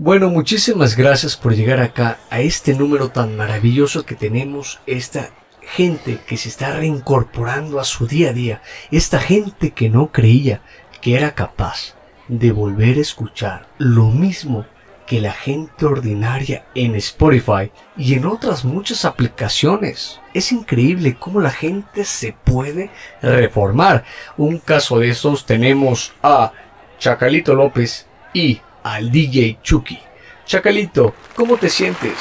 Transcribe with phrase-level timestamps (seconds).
[0.00, 6.20] Bueno, muchísimas gracias por llegar acá a este número tan maravilloso que tenemos, esta gente
[6.24, 10.62] que se está reincorporando a su día a día, esta gente que no creía
[11.00, 11.96] que era capaz
[12.28, 14.66] de volver a escuchar lo mismo
[15.04, 20.20] que la gente ordinaria en Spotify y en otras muchas aplicaciones.
[20.32, 24.04] Es increíble cómo la gente se puede reformar.
[24.36, 26.52] Un caso de estos tenemos a
[27.00, 28.60] Chacalito López y
[28.94, 29.98] al DJ Chucky.
[30.46, 32.14] Chacalito, ¿cómo te sientes?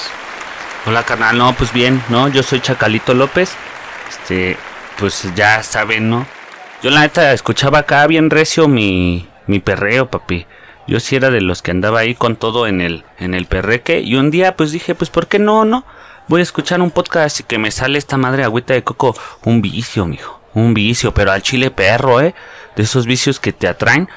[0.86, 2.28] Hola carnal, no, pues bien, ¿no?
[2.28, 3.54] Yo soy Chacalito López.
[4.09, 4.58] Este,
[5.00, 6.26] pues ya saben, ¿no?
[6.84, 10.45] Yo la neta escuchaba acá bien recio mi, mi perreo, papi.
[10.88, 14.02] Yo sí era de los que andaba ahí con todo en el, en el perreque.
[14.02, 15.86] Y un día pues dije, pues ¿por qué no, no?
[16.28, 19.16] Voy a escuchar un podcast y que me sale esta madre agüita de coco.
[19.44, 20.42] Un vicio, mijo.
[20.54, 22.36] Un vicio, pero al chile perro, ¿eh?
[22.76, 24.09] De esos vicios que te atraen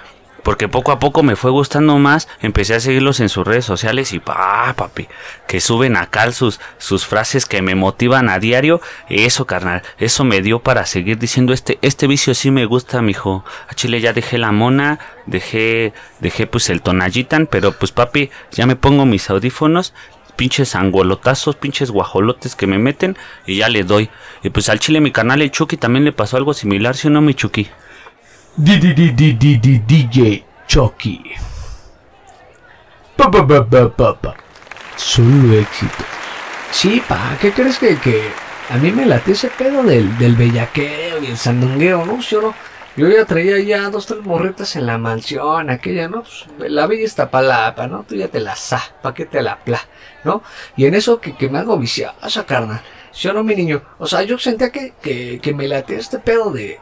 [0.43, 4.13] porque poco a poco me fue gustando más, empecé a seguirlos en sus redes sociales
[4.13, 5.09] y pa, papi,
[5.47, 8.81] que suben acá sus, sus frases que me motivan a diario.
[9.09, 13.45] Eso, carnal, eso me dio para seguir diciendo este, este vicio sí me gusta, mijo.
[13.69, 18.67] A Chile ya dejé la mona, dejé, dejé pues el tonayitan, pero pues papi, ya
[18.67, 19.95] me pongo mis audífonos
[20.37, 24.09] pinches angolotazos, pinches guajolotes que me meten y ya le doy.
[24.43, 27.11] Y pues al chile mi canal el Chucky también le pasó algo similar, ¿sí o
[27.11, 27.69] no mi Chucky?
[28.57, 31.23] DJ Chucky.
[33.17, 34.35] Pa, pa, pa, pa, pa.
[34.97, 36.05] Solo éxito.
[36.73, 38.31] Sí, pa, ¿qué crees que, que
[38.69, 42.21] a mí me late ese pedo del, del bellaqueo y el sandungueo, ¿no?
[42.21, 42.55] Yo no.
[42.97, 46.25] Yo ya traía ya dos, tres morretas en la mansión, aquella, ¿no?
[46.59, 48.03] Pues, la bella está palapa, ¿no?
[48.03, 49.81] Tú ya te la sa, pa' que te la pla,
[50.25, 50.43] ¿no?
[50.77, 52.83] Y en eso que, que me hago viciosa, carnal.
[53.15, 53.83] Yo no, mi niño.
[53.99, 56.81] O sea, yo sentía que, que, que me late este pedo de,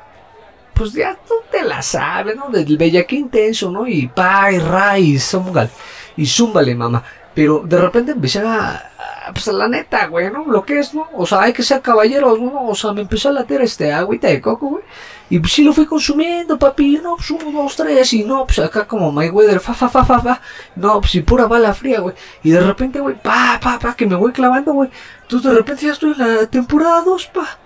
[0.79, 2.49] pues ya tú te la sabes, ¿no?
[2.49, 3.87] Del bellaque intenso, ¿no?
[3.87, 5.71] Y pa, y ra, y zúmbale,
[6.17, 7.03] y zúmbale, mamá.
[7.35, 8.91] Pero de repente empecé a,
[9.33, 10.45] pues la neta, güey, ¿no?
[10.47, 11.09] Lo que es, ¿no?
[11.15, 12.69] O sea, hay que ser caballeros, ¿no?
[12.69, 14.85] O sea, me empezó a latir este agüita de coco, güey.
[15.31, 18.59] Y pues sí lo fui consumiendo, papi, no, pues uno, dos, tres, y no, pues
[18.61, 20.41] acá como Mayweather, fa, fa, fa, fa, fa.
[20.75, 22.15] No, pues y pura bala fría, güey.
[22.43, 24.91] Y de repente, güey, pa, pa, pa, que me voy clavando, güey.
[25.23, 27.59] Entonces de repente ya estoy en la temporada 2, pa.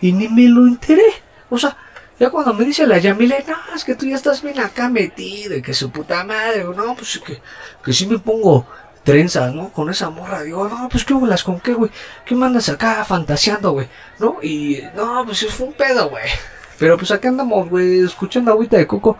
[0.00, 1.12] Y ni me lo enteré.
[1.50, 1.76] O sea,
[2.20, 5.56] ya cuando me dice la Yamile, no, es que tú ya estás bien acá metido
[5.56, 7.40] y que su puta madre, no, pues que,
[7.82, 8.66] que sí me pongo
[9.02, 9.70] trenzas, ¿no?
[9.70, 11.90] Con esa morra, digo, no, pues qué bolas, con qué, güey,
[12.26, 13.88] qué mandas acá fantaseando, güey,
[14.18, 14.36] ¿no?
[14.42, 16.24] Y no, pues fue un pedo, güey.
[16.78, 19.16] Pero pues acá andamos, güey, escuchando agüita de coco.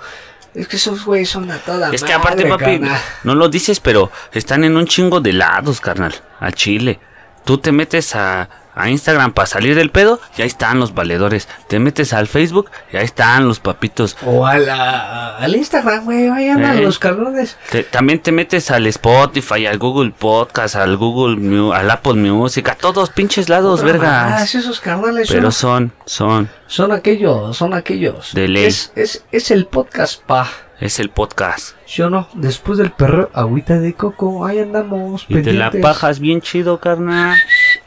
[0.53, 2.83] Es que esos güeyes son a toda Es que aparte, papi,
[3.25, 7.01] no lo dices, pero están en un chingo de lados, carnal, a Chile.
[7.45, 8.49] Tú te metes a,
[8.81, 11.49] a Instagram para salir del pedo, ya están los valedores.
[11.69, 14.17] Te metes al Facebook, ya están los papitos.
[14.25, 16.83] O a la, al Instagram, güey, vayan a eh.
[16.83, 17.57] los cabrones.
[17.91, 23.11] también te metes al Spotify, al Google Podcast, al Google, al Apple Music, a todos
[23.11, 24.39] pinches lados, verga.
[24.39, 25.29] Ah, esos carnales.
[25.31, 26.49] Pero son, son.
[26.67, 28.33] Son aquellos, son aquellos.
[28.35, 28.67] De ley.
[28.67, 30.49] Es, es, es el podcast, pa.
[30.81, 31.75] Es el podcast.
[31.87, 35.27] Yo no, después del perro, agüita de coco, ahí andamos.
[35.29, 37.37] Y te la pajas bien chido, carnal.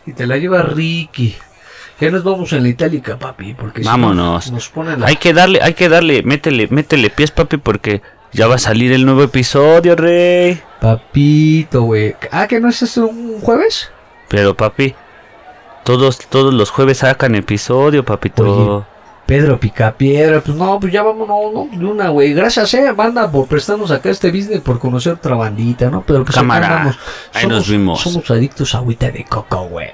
[0.05, 1.35] Y te la lleva Ricky.
[1.99, 4.51] Ya nos vamos en la itálica, papi, porque Vámonos.
[4.51, 8.01] nos ponen Hay que darle, hay que darle, métele, métele pies, papi, porque
[8.33, 10.59] ya va a salir el nuevo episodio, rey.
[10.81, 12.15] Papito, güey.
[12.31, 13.91] Ah, que no es eso un jueves?
[14.27, 14.95] Pero, papi,
[15.83, 18.85] todos, todos los jueves sacan episodio, papito.
[19.25, 22.34] Pedro Picapiedra, pues no, pues ya vámonos, no, de una, güey.
[22.34, 26.03] Gracias, eh, banda, por prestarnos acá este business, por conocer otra bandita, ¿no?
[26.06, 26.95] Pero pues Cámara,
[27.33, 28.01] ahí nos vimos.
[28.01, 29.91] Somos adictos a agüita de coco, güey.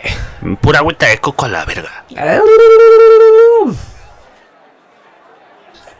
[0.61, 2.05] Pura agüita de coco a la verga.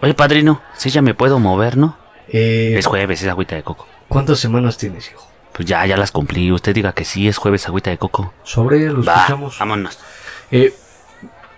[0.01, 1.97] Oye, padrino, si ya me puedo mover, ¿no?
[2.29, 3.87] Eh, es jueves, es agüita de coco.
[4.07, 5.27] ¿Cuántas semanas tienes, hijo?
[5.53, 6.51] Pues ya, ya las cumplí.
[6.51, 8.33] Usted diga que sí, es jueves, agüita de coco.
[8.43, 9.59] Sobre, lo escuchamos.
[9.59, 9.99] Vámonos.
[10.51, 10.73] Eh,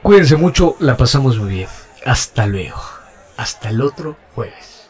[0.01, 1.69] Cuídense mucho, la pasamos muy bien.
[2.05, 2.81] Hasta luego.
[3.37, 4.89] Hasta el otro jueves.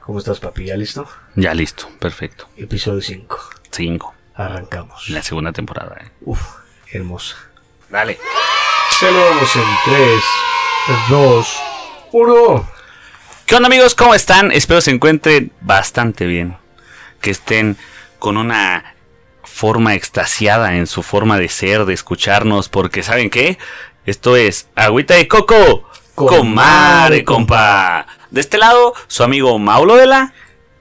[0.00, 0.64] ¿Cómo estás, papi?
[0.64, 1.06] ¿Ya listo?
[1.36, 2.48] Ya listo, perfecto.
[2.56, 3.38] Episodio 5.
[3.70, 4.14] 5.
[4.34, 5.08] Arrancamos.
[5.10, 6.10] La segunda temporada, eh.
[6.22, 6.40] Uf,
[6.90, 7.36] hermosa.
[7.90, 8.18] Dale.
[8.98, 10.24] Saludos en 3,
[11.10, 11.56] 2,
[12.12, 12.68] 1.
[13.46, 13.94] ¿Qué onda, amigos?
[13.94, 14.50] ¿Cómo están?
[14.50, 16.56] Espero se encuentren bastante bien.
[17.20, 17.76] Que estén
[18.18, 18.94] con una
[19.52, 23.58] forma extasiada en su forma de ser, de escucharnos, porque ¿saben qué?
[24.06, 25.84] Esto es Agüita de Coco,
[26.14, 28.06] Comare, compa.
[28.30, 30.34] De este lado, su amigo Maulo Vela.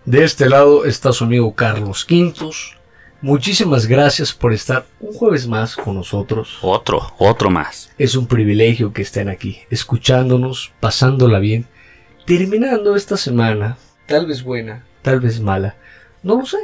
[0.06, 2.78] De este lado está su amigo Carlos Quintos.
[3.22, 6.58] Muchísimas gracias por estar un jueves más con nosotros.
[6.62, 7.92] Otro, otro más.
[8.00, 11.68] Es un privilegio que estén aquí, escuchándonos, pasándola bien,
[12.26, 13.78] terminando esta semana,
[14.08, 15.76] tal vez buena, tal vez mala,
[16.24, 16.58] no lo sé,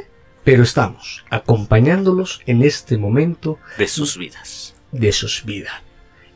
[0.48, 4.74] pero estamos acompañándolos en este momento De sus vidas.
[4.92, 5.74] de sus vidas.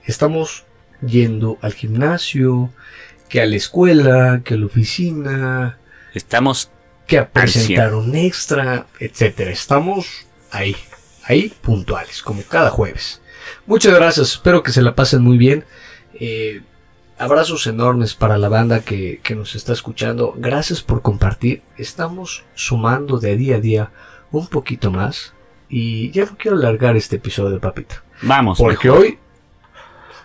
[0.04, 0.64] Estamos
[1.00, 2.70] yendo al gimnasio,
[3.30, 5.78] que a la escuela, que a la oficina,
[6.12, 6.70] Estamos
[7.06, 9.50] que a presentar un extra, etcétera.
[9.50, 10.76] Estamos ahí,
[11.24, 13.22] ahí puntuales, como cada jueves.
[13.64, 15.64] Muchas gracias, espero que se la pasen muy bien.
[16.20, 16.60] Eh,
[17.22, 20.34] abrazos enormes para la banda que, que nos está escuchando.
[20.36, 21.62] Gracias por compartir.
[21.76, 23.90] Estamos sumando de día a día
[24.30, 25.32] un poquito más.
[25.68, 28.02] Y ya no quiero alargar este episodio, papita.
[28.22, 28.58] Vamos.
[28.58, 29.02] Porque mejor.
[29.04, 29.18] hoy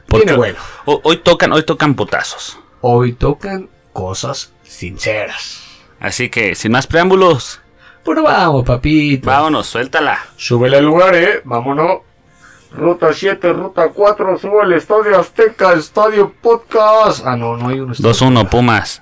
[0.07, 0.59] Porque bueno.
[0.85, 2.59] ho- hoy tocan, hoy tocan potazos.
[2.81, 5.63] Hoy tocan cosas sinceras.
[5.99, 7.59] Así que, sin más preámbulos,
[8.05, 9.25] Pero vamos, papito.
[9.27, 10.19] vámonos, suéltala.
[10.37, 11.41] Súbele al lugar, eh.
[11.43, 12.01] Vámonos.
[12.77, 17.25] Ruta 7, ruta 4, sube el Estadio Azteca, Estadio Podcast.
[17.25, 18.13] Ah, no, no hay un estadio.
[18.13, 19.01] 2-1, Pumas.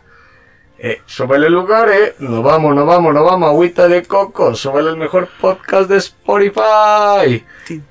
[0.80, 2.16] Eh, el lugar, eh.
[2.20, 3.50] Nos vamos, nos vamos, nos vamos.
[3.50, 4.56] Agüita de coco.
[4.56, 7.46] Súbele el mejor podcast de Spotify.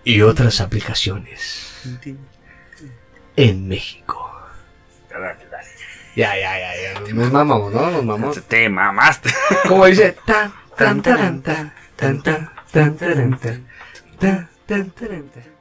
[0.05, 1.93] Y otras aplicaciones.
[3.37, 4.31] En México.
[6.17, 7.13] Ya, ya, ya, ya.
[7.13, 7.91] Nos mamamos, ¿no?
[7.91, 8.43] Nos mamamos.
[8.47, 9.31] Te mamaste.
[9.69, 12.97] Como dice, tan, tan, tan, tan, tan, tan, taran,
[13.39, 13.67] tan,
[14.19, 15.54] tan, tan, taran, tan.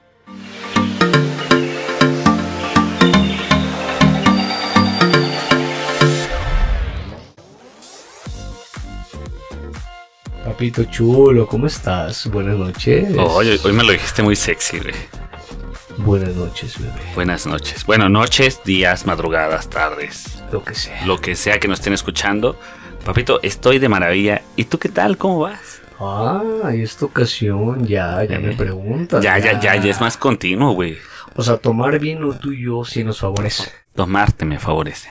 [10.46, 12.28] Papito chulo, ¿cómo estás?
[12.28, 13.16] Buenas noches.
[13.18, 14.94] Hoy, hoy me lo dijiste muy sexy, güey.
[15.98, 16.94] Buenas noches, bebé.
[17.16, 17.86] Buenas noches.
[17.86, 20.44] Bueno, noches, días, madrugadas, tardes.
[20.52, 21.06] Lo que sea.
[21.06, 22.58] Lo que sea que nos estén escuchando.
[23.06, 24.42] Papito, estoy de maravilla.
[24.56, 25.18] ¿Y tú qué tal?
[25.18, 25.83] ¿Cómo vas?
[26.06, 29.24] Ah, esta ocasión ya, ya me preguntas.
[29.24, 30.98] Ya, ya, ya, ya es más continuo, güey.
[31.36, 33.72] O sea, tomar vino tú y yo sí nos favorece.
[33.96, 35.10] Tomarte me favorece.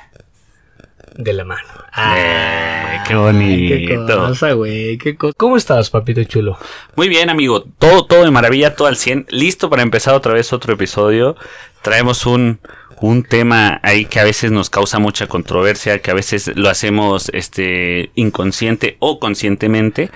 [1.16, 1.68] De la mano.
[2.16, 4.28] Eh, qué Qué bonito.
[4.28, 4.96] cosa, güey.
[4.98, 5.34] Qué cosa.
[5.36, 6.56] ¿Cómo estás, papito chulo?
[6.96, 7.64] Muy bien, amigo.
[7.78, 9.26] Todo, todo de maravilla, todo al 100.
[9.30, 11.36] Listo para empezar otra vez otro episodio.
[11.82, 12.60] Traemos un,
[13.00, 17.30] un tema ahí que a veces nos causa mucha controversia, que a veces lo hacemos
[17.34, 20.10] este, inconsciente o conscientemente,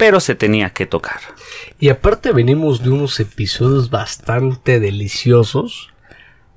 [0.00, 1.20] pero se tenía que tocar.
[1.78, 5.86] Y aparte venimos de unos episodios bastante deliciosos.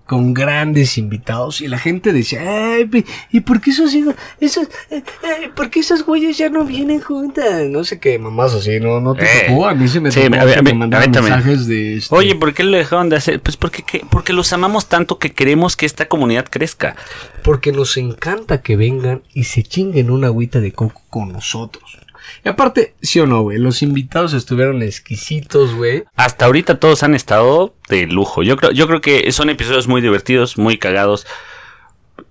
[0.06, 2.42] Con grandes invitados y la gente decía,
[2.74, 6.66] Ay, ¿y por qué esos hijos, esos, eh, eh, por qué esas güeyes ya no
[6.66, 7.64] vienen juntas?
[7.70, 10.20] No sé qué, mamás así, no, no te Eh, tocó, a mí se me sí,
[10.30, 10.90] tocó a a también.
[10.90, 13.40] mensajes de este, Oye, ¿por qué lo dejaron de hacer?
[13.40, 16.98] Pues porque, que- porque los amamos tanto que queremos que esta comunidad crezca.
[17.42, 21.98] Porque nos encanta que vengan y se chinguen una agüita de coco con nosotros.
[22.46, 26.04] Y aparte, sí o no, güey, los invitados estuvieron exquisitos, güey.
[26.16, 28.44] Hasta ahorita todos han estado de lujo.
[28.44, 31.26] Yo creo, yo creo que son episodios muy divertidos, muy cagados.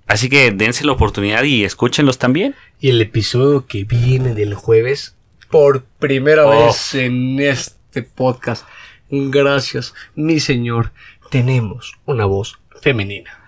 [0.07, 2.55] Así que dense la oportunidad y escúchenlos también.
[2.81, 5.17] Y el episodio que viene del jueves,
[5.51, 6.67] por primera Oh.
[6.67, 8.67] vez en este podcast,
[9.11, 10.93] gracias, mi señor,
[11.31, 13.39] tenemos una voz femenina.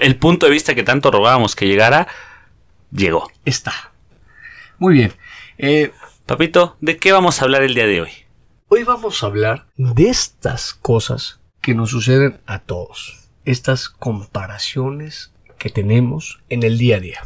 [0.00, 2.06] El punto de vista que tanto rogábamos que llegara,
[2.92, 3.30] llegó.
[3.44, 3.92] Está.
[4.78, 5.12] Muy bien.
[5.64, 5.92] Eh,
[6.26, 8.10] Papito, ¿de qué vamos a hablar el día de hoy?
[8.66, 13.28] Hoy vamos a hablar de estas cosas que nos suceden a todos.
[13.44, 17.20] Estas comparaciones que tenemos en el día a día.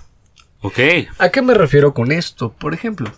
[0.61, 0.79] Ok.
[1.17, 2.53] ¿A qué me refiero con esto?
[2.53, 3.11] Por ejemplo,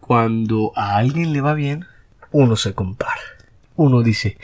[0.00, 1.84] cuando a alguien le va bien,
[2.32, 3.20] uno se compara.
[3.76, 4.38] Uno dice,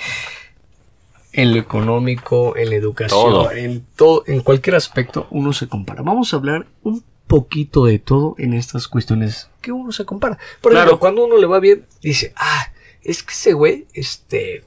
[1.32, 3.50] en lo económico, en la educación, Todo.
[3.50, 6.02] en todo, en cualquier aspecto, uno se compara.
[6.02, 10.38] Vamos a hablar un poquito de todo en estas cuestiones que uno se compara.
[10.60, 10.86] Por Claro.
[10.86, 14.62] ejemplo, cuando uno le va bien, dice, ah, es que ese güey, este,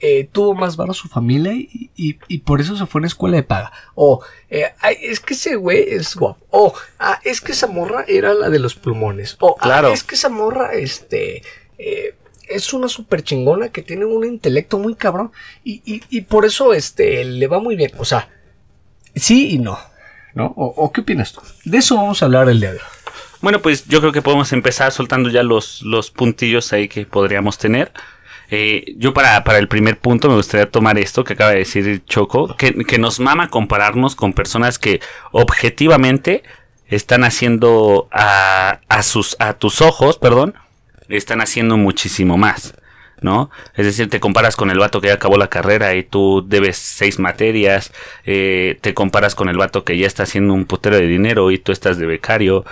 [0.00, 3.06] eh, tuvo más varo su familia y, y- y por eso se fue a una
[3.08, 3.70] escuela de paga.
[3.94, 6.38] O, eh, ay, es que ese güey es guapo.
[6.50, 9.36] O, ah, es que esa morra era la de los pulmones.
[9.40, 9.92] O, ah, Claro.
[9.92, 11.42] es que esa morra, este,
[11.76, 12.14] eh,
[12.48, 15.32] es una super chingona que tiene un intelecto muy cabrón
[15.64, 17.92] y, y- y por eso, este, le va muy bien.
[17.98, 18.28] O sea,
[19.14, 19.78] sí y no.
[20.34, 20.52] ¿No?
[20.56, 21.40] ¿O, qué opinas tú?
[21.64, 22.84] De eso vamos a hablar el día de hoy.
[23.40, 27.58] Bueno, pues yo creo que podemos empezar soltando ya los, los puntillos ahí que podríamos
[27.58, 27.92] tener.
[28.50, 32.04] Eh, yo para, para el primer punto me gustaría tomar esto que acaba de decir
[32.04, 36.42] Choco, que, que nos mama compararnos con personas que objetivamente
[36.88, 40.54] están haciendo a, a sus, a tus ojos, perdón,
[41.08, 42.74] están haciendo muchísimo más.
[43.22, 43.50] ¿No?
[43.74, 46.78] Es decir, te comparas con el vato que ya acabó la carrera y tú debes
[46.78, 47.92] seis materias,
[48.24, 51.58] eh, te comparas con el vato que ya está haciendo un putero de dinero y
[51.58, 52.64] tú estás de becario,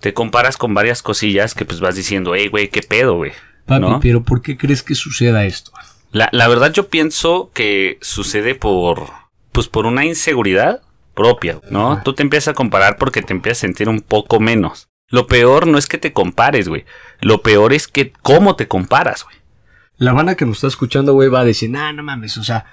[0.00, 3.32] te comparas con varias cosillas que pues vas diciendo, hey, güey, qué pedo, güey.
[3.66, 4.00] Papi, ¿no?
[4.00, 5.70] pero ¿por qué crees que suceda esto?
[6.10, 9.10] La, la verdad yo pienso que sucede por,
[9.52, 10.82] pues por una inseguridad
[11.14, 11.92] propia, ¿no?
[11.92, 12.02] Ajá.
[12.02, 14.88] Tú te empiezas a comparar porque te empiezas a sentir un poco menos.
[15.08, 16.84] Lo peor no es que te compares, güey.
[17.20, 19.36] Lo peor es que cómo te comparas, güey.
[19.96, 22.66] La banda que nos está escuchando, güey, va a decir, nah, no mames, o sea,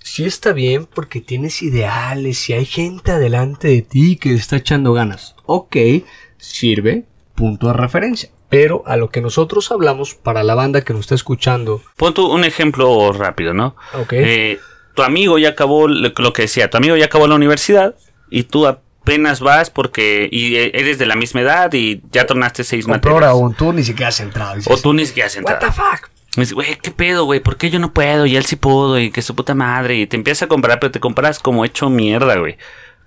[0.00, 4.92] sí está bien porque tienes ideales y hay gente adelante de ti que está echando
[4.92, 5.34] ganas.
[5.46, 5.76] Ok,
[6.36, 8.30] sirve, punto de referencia.
[8.50, 12.26] Pero a lo que nosotros hablamos, para la banda que nos está escuchando, Pon tú
[12.32, 13.76] un ejemplo rápido, ¿no?
[13.94, 14.58] ok, Eh,
[14.94, 17.94] tu amigo ya acabó lo que decía, tu amigo ya acabó la universidad
[18.30, 22.64] y tú apenas vas porque y eh, eres de la misma edad y ya tornaste
[22.64, 23.30] seis o peor materias.
[23.30, 24.56] aún, tú ni siquiera has entrado.
[24.56, 25.66] dices, O tú ni siquiera has What entrado.
[25.66, 26.10] the fuck?
[26.36, 27.40] Me dices, güey, ¿qué pedo, güey?
[27.40, 28.26] ¿Por qué yo no puedo?
[28.26, 29.96] Y él sí pudo, y que su puta madre.
[29.96, 32.56] Y te empiezas a comparar, pero te comparas como hecho mierda, güey.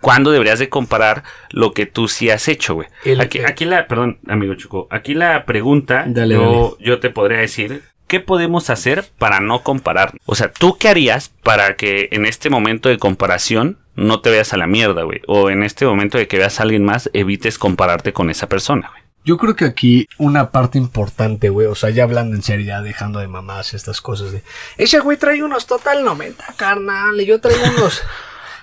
[0.02, 2.88] ¿Cuándo deberías de comparar lo que tú sí has hecho, güey?
[3.20, 7.84] Aquí, aquí la, perdón, amigo Chuco, aquí la pregunta, Dale, yo, yo te podría decir,
[8.08, 10.14] ¿qué podemos hacer para no comparar?
[10.26, 14.54] O sea, ¿tú qué harías para que en este momento de comparación no te veas
[14.54, 15.22] a la mierda, güey?
[15.28, 18.90] O en este momento de que veas a alguien más, evites compararte con esa persona,
[18.90, 19.01] güey.
[19.24, 22.82] Yo creo que aquí una parte importante, güey, o sea, ya hablando en serio, ya
[22.82, 24.42] dejando de mamás estas cosas de...
[24.78, 28.02] Ese güey trae unos Total 90, carnal, y yo traigo unos...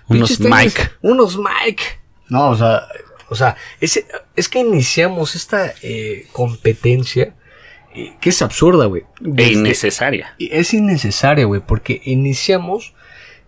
[0.08, 0.90] Unos Mike.
[1.02, 1.82] Unos Mike.
[2.28, 2.88] No, o sea,
[3.28, 7.34] o sea, ese- es que iniciamos esta eh, competencia
[7.94, 9.04] eh, que es absurda, güey.
[9.36, 10.34] E innecesaria.
[10.38, 12.94] Es innecesaria, güey, porque iniciamos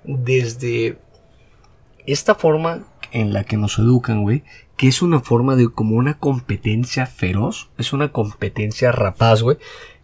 [0.05, 0.99] desde
[2.07, 4.45] esta forma en la que nos educan, güey,
[4.77, 9.59] que es una forma de como una competencia feroz, es una competencia rapaz, güey,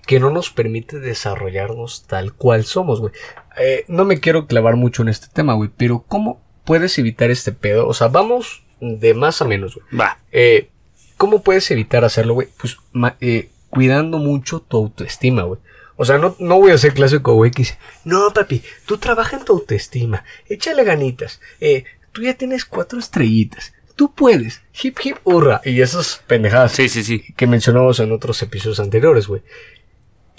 [0.06, 3.12] que no nos permite desarrollarnos tal cual somos, güey.
[3.58, 7.52] Eh, no me quiero clavar mucho en este tema, güey, pero ¿cómo puedes evitar este
[7.52, 7.88] pedo?
[7.88, 9.86] O sea, vamos de más a menos, güey.
[9.98, 10.18] Va.
[10.32, 10.70] Eh,
[11.16, 12.48] ¿Cómo puedes evitar hacerlo, güey?
[12.60, 12.76] Pues
[13.20, 15.60] eh, cuidando mucho tu autoestima, güey.
[15.96, 19.36] O sea, no, no voy a ser clásico, güey, que dice, no, papi, tú trabaja
[19.36, 21.84] en tu autoestima, échale ganitas, eh,
[22.16, 27.04] tú ya tienes cuatro estrellitas, tú puedes, hip hip hurra, y esas pendejadas Sí, sí,
[27.04, 27.22] sí.
[27.36, 29.42] que mencionamos en otros episodios anteriores, güey.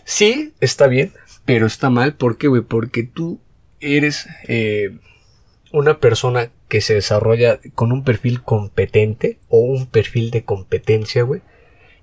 [0.04, 1.14] Sí, está bien,
[1.46, 2.64] pero está mal, ¿por qué, güey?
[2.64, 3.40] Porque tú
[3.80, 4.98] eres eh,
[5.72, 11.42] una persona que se desarrolla con un perfil competente o un perfil de competencia, güey,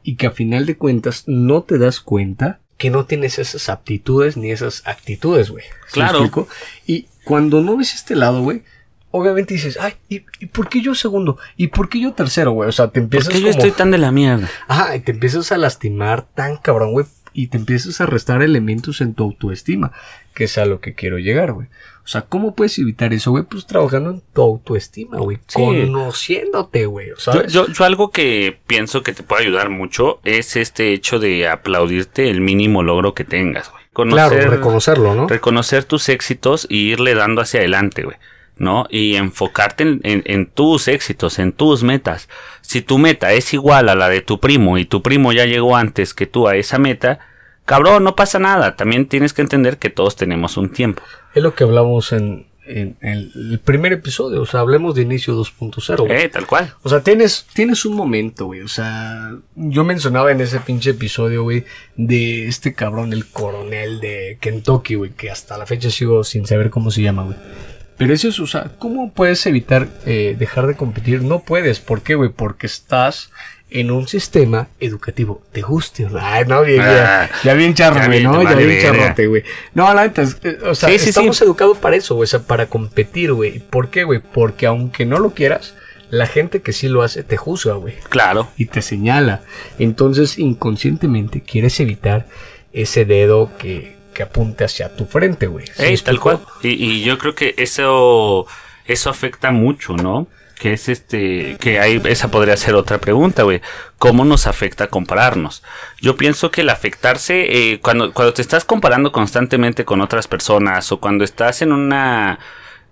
[0.05, 4.37] y que a final de cuentas no te das cuenta que no tienes esas aptitudes
[4.37, 5.65] ni esas actitudes, güey.
[5.89, 6.47] ¿Sí me Claro.
[6.87, 8.63] Y cuando no ves este lado, güey,
[9.17, 11.39] obviamente dices, ay, ¿y, y por qué yo segundo?
[11.57, 12.69] ¿Y por qué yo tercero, güey?
[12.69, 13.51] O sea, te ¿Por empiezas qué yo como...
[13.59, 14.49] estoy tan de la mierda?
[14.67, 17.07] Ajá, y te empiezas a lastimar tan cabrón, güey.
[17.33, 19.91] Y te empiezas a restar elementos en tu autoestima,
[20.35, 21.67] que es a lo que quiero llegar, güey.
[22.05, 23.45] O sea, ¿cómo puedes evitar eso, güey?
[23.45, 25.39] Pues trabajando en tu autoestima, güey.
[25.49, 25.55] Sí.
[25.61, 27.09] Conociéndote, güey.
[27.09, 27.53] Yo, ¿Sabes?
[27.53, 32.31] yo, yo algo que pienso que te puede ayudar mucho es este hecho de aplaudirte
[32.31, 33.83] el mínimo logro que tengas, güey.
[34.13, 35.27] claro, Conocer- reconocerlo, ¿no?
[35.29, 38.17] reconocer tus éxitos y irle dando hacia adelante, güey.
[38.57, 38.87] ¿No?
[38.89, 42.29] Y enfocarte en, en- en tus éxitos, en tus metas.
[42.61, 45.77] Si tu meta es igual a la de tu primo y tu primo ya llegó
[45.77, 47.19] antes que tú a esa meta,
[47.65, 48.77] cabrón, no pasa nada.
[48.77, 51.03] También tienes que entender que todos tenemos un tiempo.
[51.35, 54.41] Es lo que hablamos en, el primer episodio.
[54.43, 56.23] O sea, hablemos de inicio 2.0, güey.
[56.23, 56.73] Eh, tal cual.
[56.83, 58.61] O sea, tienes, tienes un momento, güey.
[58.63, 61.65] O sea, yo mencionaba en ese pinche episodio, güey,
[61.97, 66.71] de este cabrón, el coronel de Kentucky, güey, que hasta la fecha sigo sin saber
[66.71, 67.37] cómo se llama, güey.
[67.97, 71.23] Pero eso es, o sea, ¿cómo puedes evitar eh, dejar de competir?
[71.23, 71.81] No puedes.
[71.81, 72.31] ¿Por qué, güey?
[72.31, 73.31] Porque estás
[73.71, 75.43] en un sistema educativo.
[75.53, 76.07] ¿Te guste?
[76.21, 78.43] Ay, no, bien, Ah, ya, ya bien charro, güey, ¿no?
[78.43, 79.43] Ya bien charrote, güey.
[79.75, 81.45] No, la neta, eh, o sea, Sí, sí, estamos sí.
[81.45, 83.59] educados para eso, güey, o sea, para competir, güey.
[83.61, 84.21] ¿Por qué, güey?
[84.21, 85.75] Porque aunque no lo quieras,
[86.11, 87.95] la gente que sí lo hace te juzga, güey.
[88.09, 88.49] Claro.
[88.57, 89.43] Y te señala.
[89.79, 92.27] Entonces, inconscientemente quieres evitar
[92.73, 95.67] ese dedo que, que apunte hacia tu frente, güey.
[95.67, 96.41] ¿Sí tal cual.
[96.63, 98.47] Y, y yo creo que eso,
[98.87, 100.27] eso afecta mucho, ¿no?
[100.59, 103.61] Que es este, que hay, esa podría ser otra pregunta, güey.
[103.99, 105.63] ¿Cómo nos afecta compararnos?
[106.01, 110.91] Yo pienso que el afectarse, eh, cuando, cuando te estás comparando constantemente con otras personas
[110.93, 112.39] o cuando estás en una,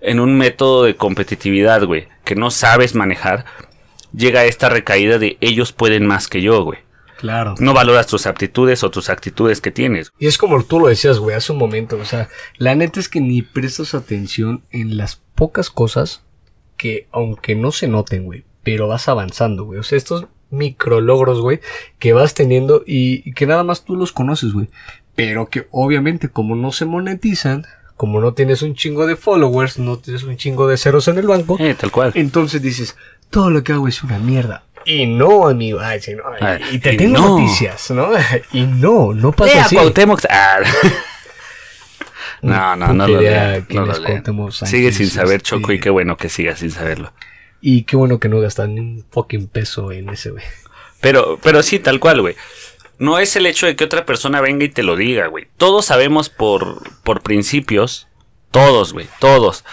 [0.00, 3.46] en un método de competitividad, güey, que no sabes manejar,
[4.14, 6.80] llega esta recaída de ellos pueden más que yo, güey.
[7.22, 7.54] Claro.
[7.60, 10.10] No valoras tus aptitudes o tus actitudes que tienes.
[10.18, 11.96] Y es como tú lo decías, güey, hace un momento.
[11.96, 16.24] O sea, la neta es que ni prestas atención en las pocas cosas
[16.76, 19.78] que, aunque no se noten, güey, pero vas avanzando, güey.
[19.78, 21.60] O sea, estos micrologros, güey,
[22.00, 24.68] que vas teniendo y, y que nada más tú los conoces, güey.
[25.14, 29.96] Pero que obviamente, como no se monetizan, como no tienes un chingo de followers, no
[29.98, 32.10] tienes un chingo de ceros en el banco, Eh, tal cual.
[32.16, 32.96] entonces dices,
[33.30, 34.64] todo lo que hago es una mierda.
[34.84, 35.80] Y no, amigo.
[35.80, 37.38] Ay, sí, no, Ay, y te y tengo no.
[37.38, 38.10] noticias, ¿no?
[38.52, 39.76] Y no, no pasa Lea así.
[39.76, 40.24] Cuauhtémoc.
[40.28, 40.58] Ah.
[42.42, 44.12] No, no, no lo idea no lo es lean.
[44.12, 47.12] Cuauhtémoc Sánchez, Sigue sin saber este, Choco y qué bueno que siga sin saberlo.
[47.60, 50.44] Y qué bueno que no gastan ni un fucking peso en ese, güey.
[51.00, 52.36] Pero, pero sí, tal cual, güey.
[52.98, 55.48] No es el hecho de que otra persona venga y te lo diga, güey.
[55.56, 58.06] Todos sabemos por, por principios,
[58.50, 59.64] todos, güey, todos,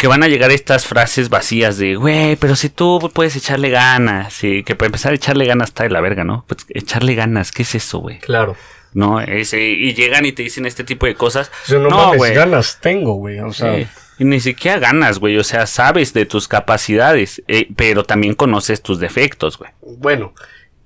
[0.00, 4.42] que van a llegar estas frases vacías de, güey, pero si tú puedes echarle ganas,
[4.42, 6.42] y que para empezar a echarle ganas está de la verga, ¿no?
[6.48, 8.18] Pues echarle ganas, ¿qué es eso, güey?
[8.20, 8.56] Claro.
[8.94, 11.52] No, ese, y llegan y te dicen este tipo de cosas.
[11.68, 13.40] Yo no, No, mames, ganas tengo, güey.
[13.40, 13.86] O sea, Sí.
[14.18, 15.36] Y ni siquiera ganas, güey.
[15.38, 19.70] O sea, sabes de tus capacidades, eh, pero también conoces tus defectos, güey.
[19.98, 20.32] bueno,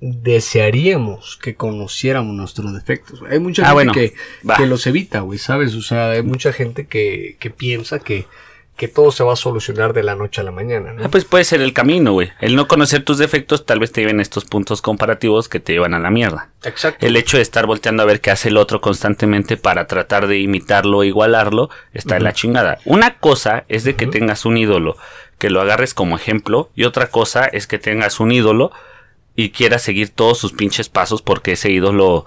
[0.01, 3.21] desearíamos que conociéramos nuestros defectos.
[3.31, 4.13] Hay mucha Ah, gente bueno, que,
[4.57, 5.75] que los evita, güey, ¿sabes?
[5.75, 8.27] O sea, hay mucha gente que, que piensa que,
[8.77, 11.05] que todo se va a solucionar de la noche a la mañana, ¿no?
[11.05, 12.33] Ah, pues puede ser el camino, güey.
[12.41, 15.95] El no conocer tus defectos tal vez te lleven estos puntos comparativos que te llevan
[15.95, 16.51] a la mierda.
[16.65, 17.07] Exacto.
[17.07, 20.39] El hecho de estar volteando a ver qué hace el otro constantemente para tratar de
[20.39, 22.79] imitarlo o igualarlo está en la chingada.
[22.85, 24.97] Una cosa es de que tengas un ídolo
[25.39, 28.73] que lo agarres como ejemplo y otra cosa es que tengas un ídolo
[29.37, 32.25] y quieras seguir todos sus pinches pasos porque ese ídolo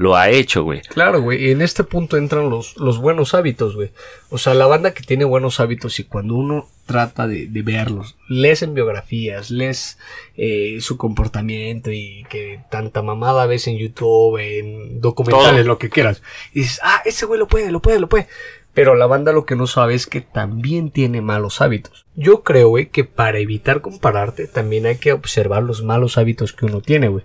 [0.00, 0.80] lo ha hecho, güey.
[0.80, 3.90] Claro, güey, y en este punto entran los, los buenos hábitos, güey.
[4.30, 8.16] O sea, la banda que tiene buenos hábitos y cuando uno trata de, de verlos,
[8.26, 9.98] lees en biografías, lees
[10.38, 15.64] eh, su comportamiento y que tanta mamada ves en YouTube, en documentales, Todo.
[15.64, 16.22] lo que quieras.
[16.54, 18.26] Y dices, ah, ese güey lo puede, lo puede, lo puede.
[18.72, 22.06] Pero la banda lo que no sabe es que también tiene malos hábitos.
[22.16, 26.64] Yo creo, güey, que para evitar compararte también hay que observar los malos hábitos que
[26.64, 27.24] uno tiene, güey.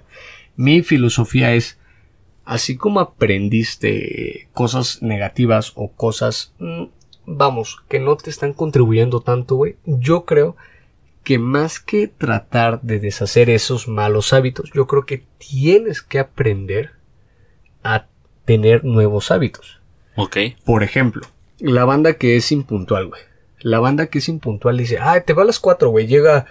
[0.57, 1.77] Mi filosofía es,
[2.45, 6.83] así como aprendiste cosas negativas o cosas, mm,
[7.25, 10.55] vamos, que no te están contribuyendo tanto, güey, yo creo
[11.23, 16.91] que más que tratar de deshacer esos malos hábitos, yo creo que tienes que aprender
[17.83, 18.05] a
[18.45, 19.81] tener nuevos hábitos.
[20.15, 20.37] Ok.
[20.63, 21.23] Por ejemplo,
[21.59, 23.21] la banda que es impuntual, güey.
[23.59, 26.45] La banda que es impuntual dice, ay, te va a las 4, güey, llega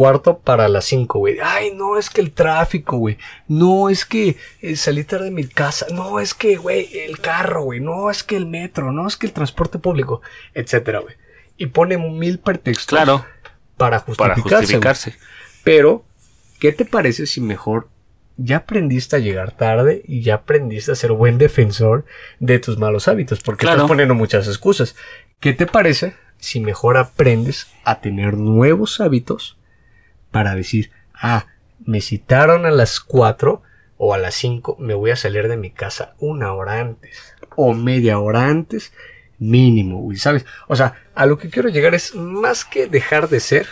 [0.00, 1.36] cuarto para las 5, güey.
[1.44, 3.18] Ay, no, es que el tráfico, güey.
[3.48, 5.88] No, es que eh, salí tarde de mi casa.
[5.92, 7.80] No, es que, güey, el carro, güey.
[7.80, 8.92] No, es que el metro.
[8.92, 10.22] No, es que el transporte público,
[10.54, 11.16] etcétera, güey.
[11.58, 13.26] Y pone mil pretextos Claro,
[13.76, 15.16] para justificarse.
[15.64, 16.02] Pero,
[16.60, 17.90] ¿qué te parece si mejor
[18.38, 22.06] ya aprendiste a llegar tarde y ya aprendiste a ser buen defensor
[22.38, 23.40] de tus malos hábitos?
[23.42, 23.80] Porque Claro.
[23.80, 24.96] estás poniendo muchas excusas.
[25.40, 29.58] ¿Qué te parece si mejor aprendes a tener nuevos hábitos
[30.30, 31.46] para decir, ah,
[31.84, 33.62] me citaron a las 4
[33.96, 37.74] o a las 5, me voy a salir de mi casa una hora antes o
[37.74, 38.92] media hora antes
[39.38, 40.44] mínimo, güey, ¿sabes?
[40.68, 43.66] O sea, a lo que quiero llegar es más que dejar de ser,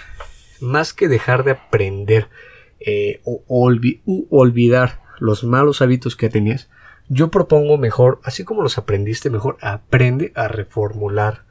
[0.61, 2.29] más que dejar de aprender
[2.81, 3.45] eh, o
[4.31, 6.69] olvidar los malos hábitos que tenías,
[7.09, 11.45] yo propongo mejor, así como los aprendiste, mejor aprende a reformular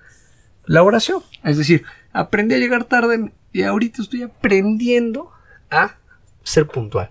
[0.65, 1.23] la oración.
[1.43, 1.83] Es decir,
[2.19, 5.31] aprendí a llegar tarde y ahorita estoy aprendiendo
[5.69, 5.95] a
[6.43, 7.09] ser puntual.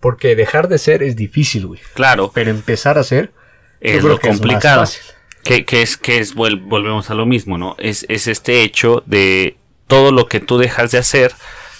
[0.00, 1.80] Porque dejar de ser es difícil, güey.
[1.94, 3.32] Claro, Pero empezar a ser
[3.80, 4.80] es lo que más complicado.
[4.80, 5.02] fácil.
[5.42, 7.74] que, que es, que es, volvemos a lo mismo, ¿no?
[7.78, 11.32] Es, es este hecho de todo lo que tú dejas de hacer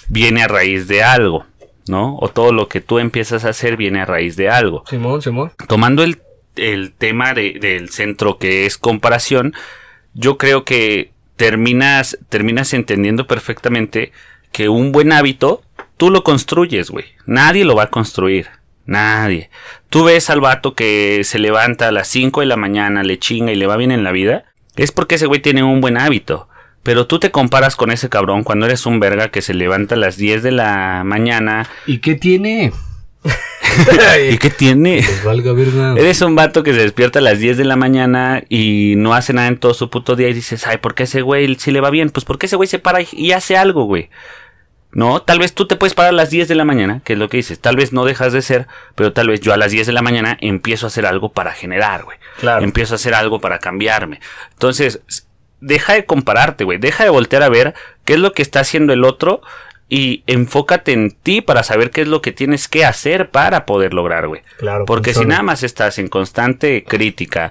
[0.09, 1.47] viene a raíz de algo,
[1.87, 2.17] ¿no?
[2.19, 4.85] O todo lo que tú empiezas a hacer viene a raíz de algo.
[4.89, 5.53] Simón, Simón.
[5.69, 6.21] Tomando el,
[6.57, 9.55] el tema de- del centro que es comparación,
[10.15, 14.13] yo creo que terminas, terminas entendiendo perfectamente
[14.53, 15.63] que un buen hábito
[15.97, 17.07] tú lo construyes, güey.
[17.25, 18.49] Nadie lo va a construir.
[18.85, 19.51] Nadie.
[19.89, 23.53] Tú ves al vato que se levanta a las 5 de la mañana, le chinga
[23.53, 24.47] y le va bien en la vida.
[24.77, 26.49] Es porque ese güey tiene un buen hábito.
[26.83, 29.99] Pero tú te comparas con ese cabrón cuando eres un verga que se levanta a
[29.99, 31.69] las 10 de la mañana.
[31.87, 32.73] ¿Y qué tiene?
[34.31, 35.03] ¿Y qué tiene?
[35.05, 35.95] Pues valga verga.
[35.97, 39.33] Eres un vato que se despierta a las 10 de la mañana y no hace
[39.33, 41.81] nada en todo su puto día y dices, ay, ¿por qué ese güey sí le
[41.81, 42.11] va bien?
[42.11, 44.11] Pues porque ese güey se para y- y hace algo, güey.
[44.91, 47.19] No, tal vez tú te puedes parar a las 10 de la mañana, que es
[47.19, 47.61] lo que dices.
[47.61, 50.01] Tal vez no dejas de ser, pero tal vez yo a las 10 de la
[50.03, 52.17] mañana empiezo a hacer algo para generar, güey.
[52.41, 52.65] Claro.
[52.65, 54.21] Empiezo a hacer algo para cambiarme.
[54.53, 55.03] Entonces,
[55.61, 56.79] deja de compararte, güey.
[56.79, 57.75] Deja de voltear a ver
[58.07, 59.43] qué es lo que está haciendo el otro
[59.89, 63.95] y enfócate en ti para saber qué es lo que tienes que hacer para poder
[63.95, 64.43] lograr, güey.
[64.59, 64.85] Claro.
[64.85, 67.51] Porque si nada más estás en constante crítica,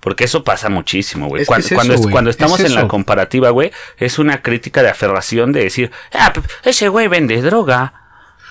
[0.00, 1.42] porque eso pasa muchísimo, güey.
[1.42, 4.42] Es Cuando, es cuando, es- güey, cuando estamos es en la comparativa, güey, es una
[4.42, 7.94] crítica de aferración de decir, ah, ese güey vende droga.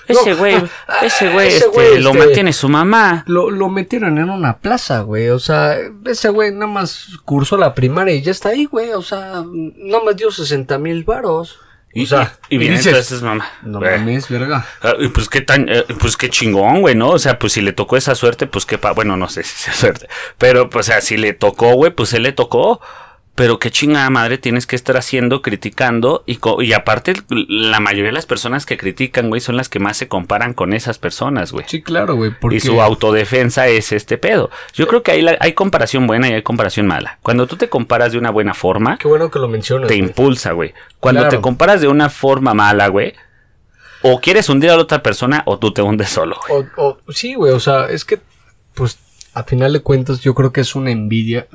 [0.08, 0.56] Ese No, güey,
[1.04, 3.23] ese güey, ese este, güey, lo este- mantiene su mamá.
[3.28, 5.30] Lo, lo metieron en una plaza, güey.
[5.30, 8.91] O sea, ese güey nada más cursó la primaria y ya está ahí, güey.
[8.93, 11.60] O sea, nada más dio 60 mil varos.
[11.97, 13.51] Y, o sea, y, dices, entonces mamá.
[13.63, 13.97] No güey.
[13.97, 14.63] mames, verga.
[14.99, 17.10] Y pues qué tan, eh, pues qué chingón, güey, ¿no?
[17.10, 19.55] O sea, pues si le tocó esa suerte, pues qué pa, bueno, no sé si
[19.55, 20.07] sea suerte,
[20.38, 22.81] pero pues o sea, si le tocó, güey, pues él le tocó.
[23.38, 28.08] Pero qué chingada madre tienes que estar haciendo, criticando, y, co- y aparte la mayoría
[28.08, 31.52] de las personas que critican, güey, son las que más se comparan con esas personas,
[31.52, 31.63] güey.
[31.69, 32.32] Sí, claro, güey.
[32.32, 32.58] Porque...
[32.58, 34.50] Y su autodefensa es este pedo.
[34.73, 37.19] Yo creo que ahí la- hay comparación buena y hay comparación mala.
[37.21, 39.88] Cuando tú te comparas de una buena forma, Qué bueno que lo mencionas.
[39.88, 40.10] te güey.
[40.10, 40.73] impulsa, güey.
[41.00, 41.38] Cuando Claro.
[41.38, 43.13] te comparas de una forma mala, güey,
[44.02, 46.65] o quieres hundir a la otra persona o tú te hundes solo, güey.
[46.76, 48.19] O, o- sí, güey, o sea, es que,
[48.73, 48.97] pues,
[49.36, 51.45] a final de cuentas, yo creo que es una envidia.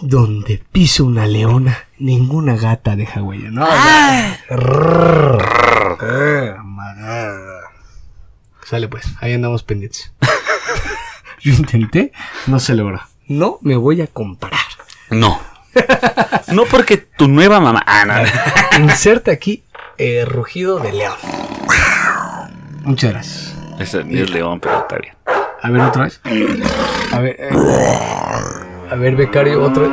[0.00, 3.66] Donde pisa una leona, ninguna gata deja huella, ¿no?
[4.48, 5.98] Rrrr.
[6.02, 6.54] Eh.
[8.64, 10.12] Sale pues, ahí andamos pendientes.
[11.40, 12.12] yo intenté,
[12.46, 13.00] no se logró.
[13.28, 14.60] No me voy a comparar.
[15.10, 15.40] No.
[16.52, 17.82] No porque tu nueva mamá.
[17.86, 18.84] Ah, no.
[18.84, 19.64] Inserta aquí
[19.96, 21.16] eh, rugido de león.
[22.82, 23.56] Muchas gracias.
[23.78, 25.14] Ese es león, pero está bien.
[25.62, 26.20] A ver, otra vez.
[27.12, 27.36] A ver.
[27.38, 27.48] eh.
[28.92, 29.88] A ver, becario, vez.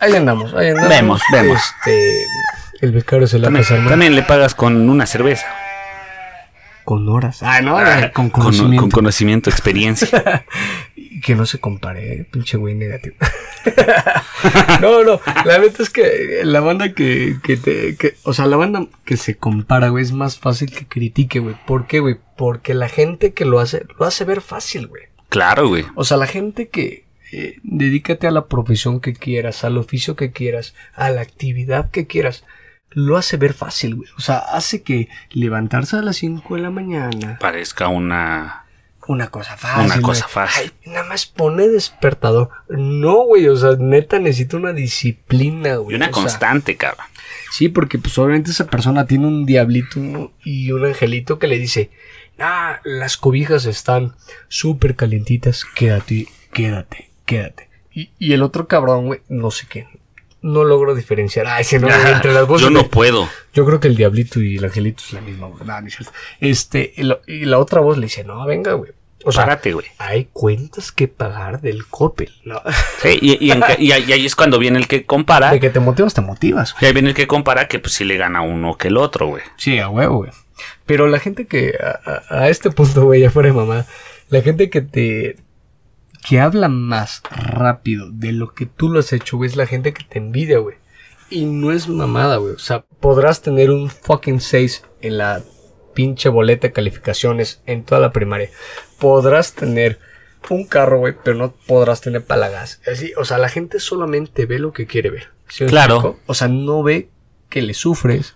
[0.00, 0.88] Ahí andamos, ahí andamos.
[0.90, 1.58] Vemos, vemos.
[1.58, 2.24] Este.
[2.80, 3.88] El becario se la También, pasa mal.
[3.88, 5.46] también le pagas con una cerveza.
[6.84, 7.42] Con horas.
[7.42, 8.82] Ah, no, Ah, con con- conocimiento.
[8.82, 10.44] Con, conocimiento, experiencia.
[11.22, 13.16] Que no se compare, eh, pinche güey negativo.
[14.80, 18.56] no, no, la neta es que la banda que, que te, que, o sea, la
[18.56, 21.56] banda que se compara, güey, es más fácil que critique, güey.
[21.66, 22.16] ¿Por qué, güey?
[22.36, 25.04] Porque la gente que lo hace, lo hace ver fácil, güey.
[25.28, 25.84] Claro, güey.
[25.94, 30.32] O sea, la gente que eh, dedícate a la profesión que quieras, al oficio que
[30.32, 32.44] quieras, a la actividad que quieras,
[32.90, 34.08] lo hace ver fácil, güey.
[34.16, 38.64] O sea, hace que levantarse a las 5 de la mañana, Parezca una.
[39.08, 39.86] Una cosa fácil.
[39.86, 40.32] Una cosa güey.
[40.32, 40.72] fácil.
[40.84, 42.50] Ay, nada más pone despertador.
[42.68, 45.94] No, güey, o sea, neta necesita una disciplina, güey.
[45.94, 47.06] Y una o sea, constante, cabrón.
[47.50, 51.90] Sí, porque pues obviamente esa persona tiene un diablito y un angelito que le dice,
[52.38, 54.14] ah, las cobijas están
[54.48, 57.68] súper calientitas, quédate, quédate, quédate.
[57.92, 59.88] Y, y el otro cabrón, güey, no sé qué.
[60.40, 61.46] No logro diferenciar.
[61.48, 62.64] Ay, se no, entre las voces.
[62.66, 63.28] Yo no de- puedo.
[63.52, 65.64] yo creo que el diablito y el angelito es la misma voz.
[65.66, 65.96] No, no es.
[66.38, 68.92] Este, y, lo- y la otra voz le dice, no, venga, güey.
[69.24, 69.86] O sea, Párate, güey.
[69.98, 72.62] hay cuentas que pagar del Coppel, ¿no?
[73.02, 75.50] Sí, y, y en ca- y ahí y ahí es cuando viene el que compara.
[75.50, 76.84] De que te motivas, te motivas, güey.
[76.84, 79.26] Y ahí viene el que compara que pues sí le gana uno que el otro,
[79.26, 79.42] güey.
[79.56, 80.30] Sí, a huevo, güey.
[80.86, 83.86] Pero la gente que, a, a- a este punto, güey, ya fuera de mamá,
[84.28, 85.36] la gente que te,
[86.26, 89.92] que habla más rápido de lo que tú lo has hecho, güey, es la gente
[89.92, 90.76] que te envidia, güey.
[91.30, 92.54] Y no es mamada, güey.
[92.54, 95.42] O sea, podrás tener un fucking 6 en la
[95.94, 98.48] pinche boleta de calificaciones en toda la primaria.
[98.98, 99.98] Podrás tener
[100.50, 102.80] un carro, güey, pero no podrás tener palagas.
[102.90, 105.28] Así, o sea, la gente solamente ve lo que quiere ver.
[105.48, 105.94] ¿Sí me Claro.
[105.96, 106.20] explico?
[106.26, 107.08] O sea, no ve
[107.48, 108.34] que le sufres,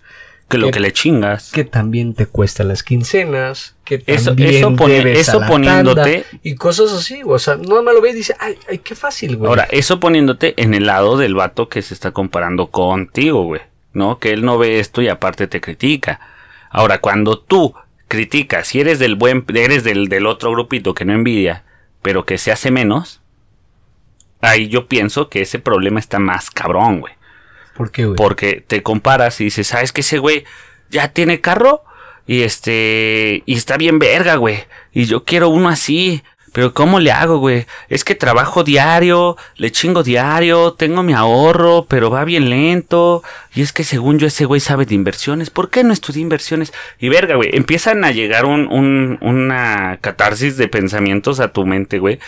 [0.49, 1.51] Que lo Que- le chingas.
[1.51, 5.47] que también te cuestan las quincenas, que Eso- también eso poni- debes a eso la
[5.47, 7.35] poniéndote- y cosas así, güey.
[7.37, 9.49] o sea, no me lo ve y dice, ay, ay, qué fácil, güey.
[9.49, 13.61] Ahora, eso poniéndote en el lado del vato que se está comparando contigo, güey.
[13.93, 14.19] ¿No?
[14.19, 16.19] Que él no ve esto y aparte te critica.
[16.69, 17.73] Ahora, cuando tú
[18.13, 21.63] criticas, si eres del buen, eres del, del otro grupito que no envidia,
[22.03, 23.21] pero que se hace menos,
[24.39, 27.13] ahí yo pienso que ese problema está más cabrón, güey.
[27.75, 28.15] ¿por qué, güey?
[28.15, 30.45] Porque te comparas y dices, ¿sabes que ese güey
[30.91, 31.83] ya tiene carro?
[32.27, 34.63] Y este, y está bien verga, güey.
[34.91, 36.23] Y yo quiero uno así.
[36.53, 37.65] Pero ¿cómo le hago, güey?
[37.89, 43.23] Es que trabajo diario, le chingo diario, tengo mi ahorro, pero va bien lento.
[43.55, 45.49] Y es que según yo ese güey sabe de inversiones.
[45.49, 46.71] ¿Por qué no estudié inversiones?
[46.99, 51.97] Y verga, güey, empiezan a llegar un, un, una catarsis de pensamientos a tu mente,
[51.97, 52.19] güey.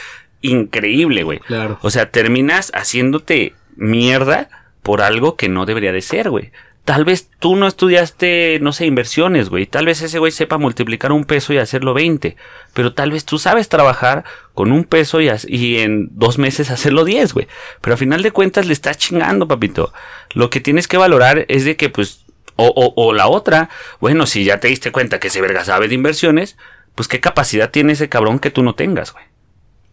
[0.41, 1.39] Increíble, güey.
[1.39, 1.77] Claro.
[1.83, 4.49] O sea, terminas haciéndote mierda
[4.81, 6.51] por algo que no debería de ser, güey.
[6.85, 9.65] Tal vez tú no estudiaste, no sé, inversiones, güey.
[9.65, 12.35] Tal vez ese güey sepa multiplicar un peso y hacerlo 20.
[12.73, 17.03] Pero tal vez tú sabes trabajar con un peso y, y en dos meses hacerlo
[17.03, 17.47] 10, güey.
[17.81, 19.91] Pero a final de cuentas le estás chingando, papito.
[20.35, 22.23] Lo que tienes que valorar es de que, pues,
[22.55, 23.69] o, o, o la otra,
[23.99, 26.55] bueno, si ya te diste cuenta que ese verga sabe de inversiones,
[26.93, 29.25] pues qué capacidad tiene ese cabrón que tú no tengas, güey.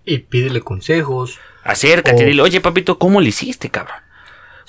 [0.05, 1.38] Y pídele consejos.
[1.64, 3.96] Acércate, O- dile, oye, papito, ¿cómo le hiciste, cabrón?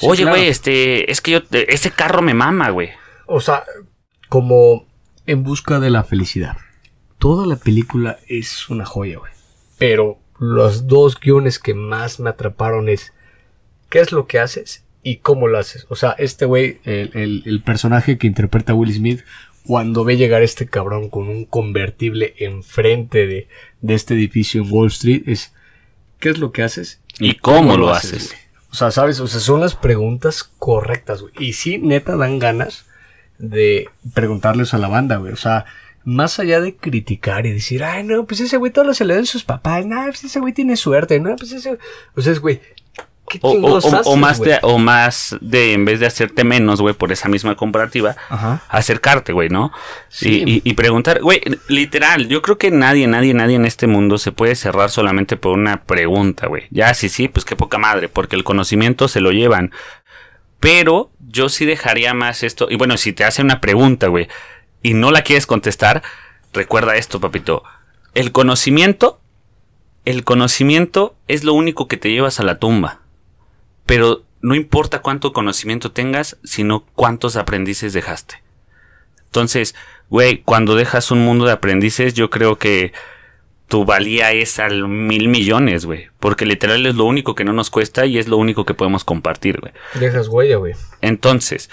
[0.04, 0.38] Sí, oye, claro.
[0.38, 2.90] güey, este, es que yo, ese carro me mama, güey.
[3.26, 3.64] O sea,
[4.30, 4.86] como
[5.26, 6.58] en busca de la felicidad.
[7.20, 9.32] Toda la película es una joya, güey.
[9.78, 13.14] Pero los dos guiones que más me atraparon es
[13.90, 15.86] qué es lo que haces y cómo lo haces.
[15.90, 19.22] O sea, este güey, el, el- el personaje que interpreta a Will Smith,
[19.66, 23.48] cuando ve llegar este cabrón con un convertible enfrente de,
[23.82, 25.54] de este edificio en Wall Street, es
[26.20, 27.02] ¿qué es lo que haces?
[27.20, 28.36] ¿Y cómo lo haces?
[28.74, 29.20] O sea, ¿sabes?
[29.20, 31.32] O sea, son las preguntas correctas, güey.
[31.38, 32.86] Y sí, neta, dan ganas
[33.38, 35.32] de preguntarles a la banda, güey.
[35.32, 35.66] O sea,
[36.06, 39.14] más allá de criticar y decir, ay, no, pues ese güey todo lo se le
[39.14, 41.78] dan sus papás, no, pues ese güey tiene suerte, no, pues ese,
[42.16, 42.62] o sea, es güey,
[43.40, 43.60] ¿qué
[44.06, 47.56] O, más de, o más de, en vez de hacerte menos, güey, por esa misma
[47.56, 48.64] comparativa, Ajá.
[48.70, 49.72] acercarte, güey, ¿no?
[50.10, 50.44] Sí.
[50.46, 54.18] Y, y- y preguntar, güey, literal, yo creo que nadie, nadie, nadie en este mundo
[54.18, 56.64] se puede cerrar solamente por una pregunta, güey.
[56.72, 59.72] Ya, sí, sí, pues qué poca madre, porque el conocimiento se lo llevan.
[60.60, 64.28] Pero yo sí dejaría más esto, y bueno, si te hace una pregunta, güey,
[64.82, 66.04] y no la quieres contestar,
[66.54, 67.64] recuerda esto, papito.
[68.14, 69.20] El conocimiento,
[70.06, 73.00] el conocimiento es lo único que te llevas a la tumba.
[73.86, 78.44] Pero no importa cuánto conocimiento tengas, sino cuántos aprendices dejaste.
[79.26, 79.74] Entonces,
[80.10, 82.94] güey, cuando dejas un mundo de aprendices, yo creo que
[83.68, 86.10] tu valía es al mil millones, güey.
[86.20, 89.04] Porque literal es lo único que no nos cuesta y es lo único que podemos
[89.04, 89.74] compartir, güey.
[89.96, 90.74] Dejas huella, güey.
[91.02, 91.70] Entonces,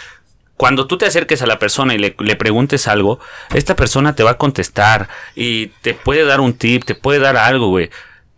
[0.56, 3.18] cuando tú te acerques a la persona y le, le preguntes algo,
[3.52, 7.36] esta persona te va a contestar y te puede dar un tip, te puede dar
[7.36, 7.90] algo, güey.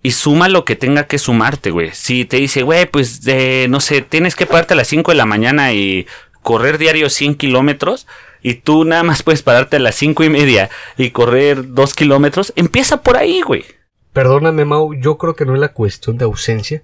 [0.03, 1.91] Y suma lo que tenga que sumarte, güey.
[1.93, 5.17] Si te dice, güey, pues, de, no sé, tienes que pararte a las 5 de
[5.17, 6.07] la mañana y
[6.43, 8.07] correr diario 100 kilómetros
[8.43, 12.53] y tú nada más puedes pararte a las 5 y media y correr 2 kilómetros,
[12.57, 13.65] empieza por ahí, güey.
[14.13, 16.83] Perdóname, Mau, yo creo que no es la cuestión de ausencia,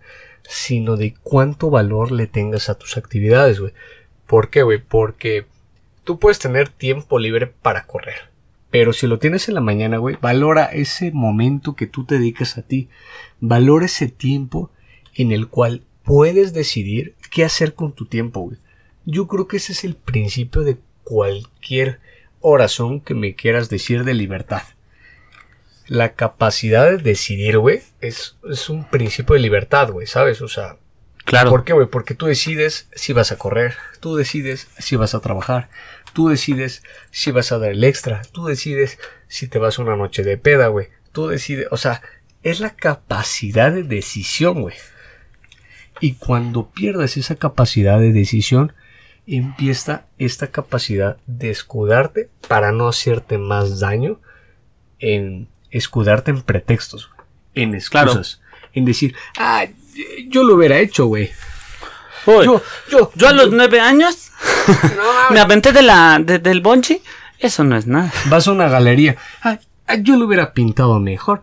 [0.49, 3.73] sino de cuánto valor le tengas a tus actividades, güey.
[4.27, 4.79] ¿Por qué, güey?
[4.79, 5.47] Porque
[6.05, 8.31] tú puedes tener tiempo libre para correr.
[8.71, 12.59] Pero si lo tienes en la mañana, güey, valora ese momento que tú te dedicas
[12.59, 12.89] a ti.
[13.41, 14.71] Valora ese tiempo
[15.15, 18.59] en el cual puedes decidir qué hacer con tu tiempo, güey.
[19.05, 22.01] Yo creo que ese es el principio de cualquier
[22.41, 24.63] oración que me quieras decir de libertad
[25.89, 30.43] la capacidad de decidir, güey, es, es un principio de libertad, güey, ¿sabes?
[30.43, 30.77] O sea,
[31.25, 31.51] Claro.
[31.51, 31.87] ¿por qué, güey?
[31.87, 35.69] Porque tú decides si vas a correr, tú decides si vas a trabajar,
[36.13, 39.97] tú decides si vas a dar el extra, tú decides si te vas a una
[39.97, 42.03] noche de peda, güey, tú decides, o sea,
[42.43, 44.77] es la capacidad de decisión, güey.
[46.01, 48.73] Y cuando pierdes esa capacidad de decisión,
[49.27, 54.21] empieza esta capacidad de escudarte para no hacerte más daño
[55.01, 57.11] en escudarte en pretextos,
[57.55, 58.13] en Claro.
[58.13, 58.41] excusas,
[58.73, 59.67] en decir, ah,
[60.29, 61.31] yo lo hubiera hecho, güey.
[62.31, 64.31] Uy, Yo, yo, yo a los nueve años
[64.97, 67.03] no me aventé de la, de- del bonchi.
[67.39, 68.13] Eso no es nada.
[68.27, 69.59] Vas a una galería, ah,
[70.01, 71.43] yo lo hubiera pintado mejor.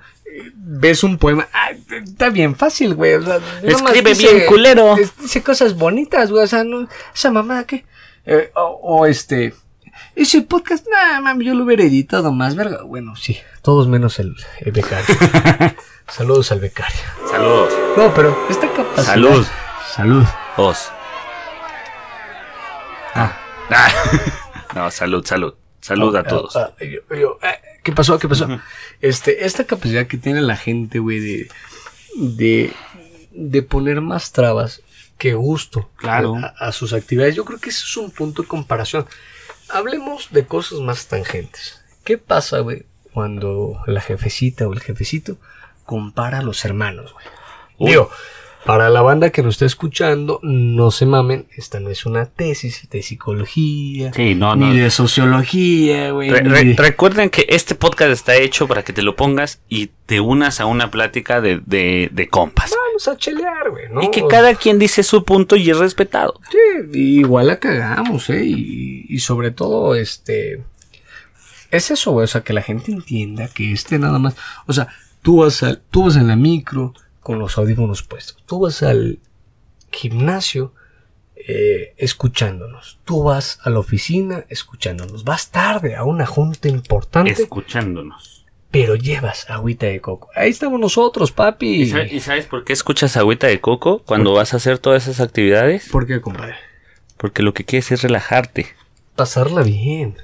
[0.56, 1.48] Ves un poema,
[1.90, 3.14] está bien fácil, güey.
[3.14, 4.96] o sea, nomás Escribe dice- bien culero.
[5.22, 6.44] Dice cosas bonitas, güey.
[6.44, 7.86] O sea, no, esa mamada que.
[8.26, 9.54] Eh, o, o este.
[10.16, 12.84] Ese podcast, nada, mami, yo lo hubiera editado más, verga.
[12.84, 15.06] Bueno, sí, todos menos el, el becario.
[16.10, 17.00] Saludos al becario.
[17.30, 17.74] Saludos.
[17.98, 19.06] No, pero esta capacidad.
[19.14, 19.46] Salud.
[19.96, 20.26] Salud.
[20.58, 20.90] Os.
[23.14, 23.38] Ah.
[23.70, 23.90] Ah.
[24.76, 25.54] No, salud, salud.
[25.80, 26.54] Salud a todos.
[26.58, 28.20] Ah, yo- yo, ah, ¿Qué pasó?
[28.20, 28.46] ¿Qué pasó?
[29.02, 31.50] Este, esta capacidad que tiene la gente, güey, de,
[32.18, 32.74] de,
[33.32, 34.82] de poner más trabas
[35.18, 36.36] que gusto Claro.
[36.36, 37.36] a, a sus actividades.
[37.36, 39.06] Yo creo que ese es un punto de comparación.
[39.70, 41.82] Hablemos de cosas más tangentes.
[42.04, 45.38] ¿Qué pasa, güey, cuando la jefecita o el jefecito
[45.86, 47.26] compara a los hermanos, güey?
[47.92, 48.12] Digo,
[48.66, 52.88] para la banda que nos está escuchando, no se mamen, esta no es una tesis
[52.90, 54.74] de psicología, Sí, no, ni no.
[54.74, 56.30] de sociología, güey.
[56.32, 59.62] Re- ni re- de- recuerden que este podcast está hecho para que te lo pongas
[59.70, 62.74] y te unas a una plática de, de, de compas.
[62.88, 64.02] Vamos a chelear, güey, ¿no?
[64.02, 66.40] Y que cada quien dice su punto y es respetado.
[66.52, 68.44] Sí, igual la cagamos, ¿eh?
[68.46, 70.64] Y, y sobre todo, este...
[71.72, 74.36] Es eso, güey, o sea, que la gente entienda que este nada más...
[74.66, 74.88] O sea,
[75.22, 76.94] tú vas, al, tú vas en la micro
[77.26, 78.38] con los audífonos puestos.
[78.46, 79.18] Tú vas al
[79.92, 80.74] gimnasio
[81.36, 83.00] eh, escuchándonos.
[83.04, 85.24] Tú vas a la oficina escuchándonos.
[85.24, 88.46] Vas tarde a una junta importante, Escuchándonos.
[88.70, 90.30] pero llevas agüita de coco.
[90.36, 91.82] Ahí estamos nosotros, papi.
[91.82, 95.08] ¿Y, sa- y sabes por qué escuchas agüita de coco cuando vas a hacer todas
[95.08, 95.90] esas actividades?
[95.90, 96.56] ¿Por qué, compadre?
[97.18, 98.68] Porque lo que quieres es relajarte.
[99.16, 100.18] pasarla bien.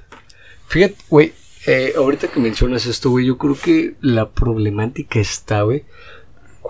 [0.67, 1.33] Fíjate, güey,
[1.65, 5.83] eh, ahorita que mencionas esto, güey, yo creo que la problemática está, güey,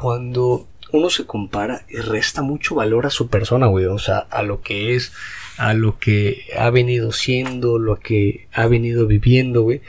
[0.01, 4.41] cuando uno se compara y resta mucho valor a su persona, güey, o sea, a
[4.43, 5.13] lo que es,
[5.57, 9.81] a lo que ha venido siendo, lo que ha venido viviendo, güey.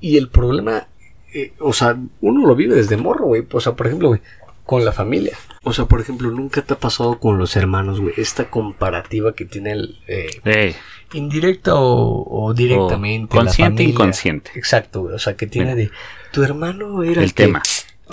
[0.00, 0.86] Y el problema,
[1.34, 4.20] eh, o sea, uno lo vive desde morro, güey, o sea, por ejemplo, güey,
[4.64, 5.36] con la familia.
[5.64, 9.44] O sea, por ejemplo, nunca te ha pasado con los hermanos, güey, esta comparativa que
[9.44, 9.98] tiene el...
[10.06, 10.74] eh,
[11.14, 13.34] indirecta o, o directamente.
[13.36, 13.92] O la consciente, familia.
[13.92, 14.50] inconsciente.
[14.54, 15.14] Exacto, güey.
[15.14, 15.88] O sea, que tiene Mira.
[15.88, 15.90] de.
[16.32, 17.44] Tu hermano era el que-".
[17.44, 17.62] tema.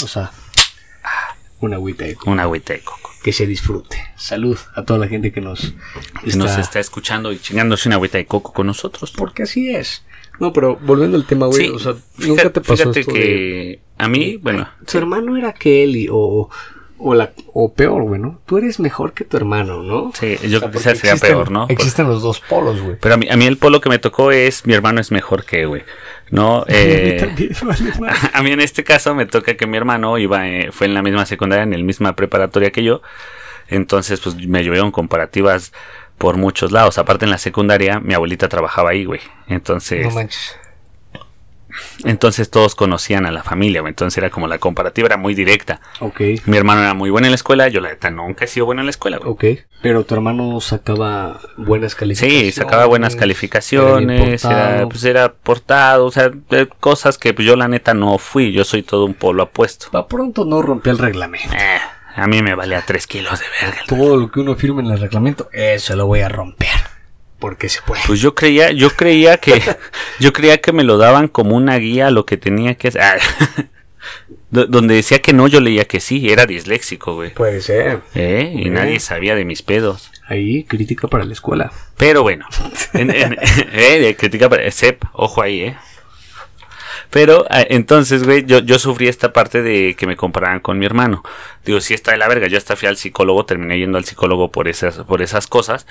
[0.04, 0.32] O sea,
[1.66, 2.32] una agüita de coco.
[2.32, 3.12] Un agüita de coco.
[3.24, 3.98] Que se disfrute.
[4.16, 5.74] Salud a toda la gente que nos
[6.24, 9.12] Que nos está escuchando y chingándose una agüita de coco con nosotros.
[9.18, 10.04] Porque así es.
[10.40, 13.12] No, pero volviendo al tema, güey, Sí, o sea, fíjate, nunca te pasó fíjate esto
[13.14, 16.50] de- que a mí, bueno, Tu hermano era aquel y, o,
[16.98, 18.40] o, la, o peor, güey, ¿no?
[18.46, 20.12] Tú eres mejor que tu hermano, ¿no?
[20.14, 21.66] sí, yo sea, creo que esa sería existen- peor, ¿no?
[21.70, 22.96] Existen los dos polos, güey.
[23.00, 25.46] Pero a mí, a mí el polo que me tocó es mi hermano es mejor
[25.46, 25.84] que, güey.
[26.32, 28.16] No, eh, También, vale, madre.
[28.34, 31.02] a mí en este caso me toca que mi hermano iba, eh, fue en la
[31.02, 33.02] misma secundaria, en la misma preparatoria que yo.
[33.68, 35.74] Entonces, pues me llovieron comparativas
[36.18, 36.98] por muchos lados.
[36.98, 39.22] Aparte en la secundaria, mi abuelita trabajaba ahí, güey.
[39.48, 40.56] Entonces, No manches.
[42.04, 43.82] Entonces todos conocían a la familia.
[43.86, 45.82] Entonces era como la comparativa era muy directa.
[46.00, 48.66] Ok, Mi hermano era muy bueno en la escuela, yo la neta nunca he sido
[48.66, 49.32] bueno en la escuela, güey.
[49.32, 49.66] ok.
[49.82, 52.56] Pero tu hermano sacaba buenas calificaciones.
[52.56, 54.90] Sí, sacaba buenas era calificaciones, era, portado.
[54.90, 56.32] pues era portado, o sea,
[56.80, 59.88] cosas que yo la neta no fui, yo soy todo un polo apuesto.
[59.92, 61.54] Pa' pronto no rompía el reglamento.
[61.54, 61.80] Eh,
[62.16, 63.82] a mí me valía tres kilos de verga.
[63.88, 66.70] Todo lo que uno firme en el reglamento, eso lo voy a romper.
[67.46, 68.02] Porque se puede.
[68.08, 69.62] Pues yo creía, yo creía que,
[70.20, 73.02] yo creía que me lo daban como una guía a lo que tenía que hacer.
[73.04, 73.18] Ah,
[74.50, 77.36] do- donde decía que no, yo leía que sí, era disléxico, güey.
[77.36, 78.00] Puede ser.
[78.16, 80.10] Eh, y nadie sabía de mis pedos.
[80.28, 81.72] Ahí, crítica para la escuela.
[81.98, 82.48] Pero bueno,
[82.94, 83.38] en, en-
[83.74, 85.78] eh, crítica para Sep, ojo ahí, eh.
[87.12, 90.88] Pero ah, entonces, güey, yo, yo sufrí esta parte de que me comparaban con mi
[90.88, 91.24] hermano.
[91.64, 92.48] Digo, sí está de la verga.
[92.48, 95.86] Yo hasta fui al psicólogo, terminé yendo al psicólogo por esas, por esas cosas.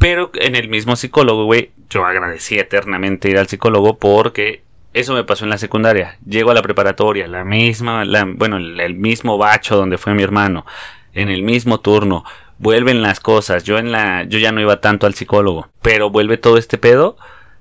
[0.00, 4.62] Pero en el mismo psicólogo, güey, yo agradecí eternamente ir al psicólogo porque
[4.94, 6.16] eso me pasó en la secundaria.
[6.26, 10.64] Llego a la preparatoria, la misma, la, bueno, el, mismo bacho donde fue mi hermano,
[11.12, 12.24] en el mismo turno.
[12.56, 13.62] Vuelven las cosas.
[13.64, 17.18] Yo en la, yo ya no iba tanto al psicólogo, pero vuelve todo este pedo.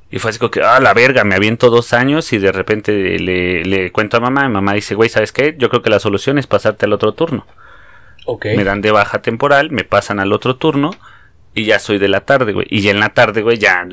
[0.10, 3.20] Y fue así como que, ah, la verga, me aviento dos años y de repente
[3.20, 4.46] le, le cuento a mamá.
[4.46, 5.56] Y mamá dice, güey, ¿sabes qué?
[5.58, 7.46] Yo creo que la solución es pasarte al otro turno.
[8.26, 8.46] Ok.
[8.56, 10.92] Me dan de baja temporal, me pasan al otro turno
[11.54, 12.68] y ya soy de la tarde, güey.
[12.70, 13.88] Y ya en la tarde, güey, ya,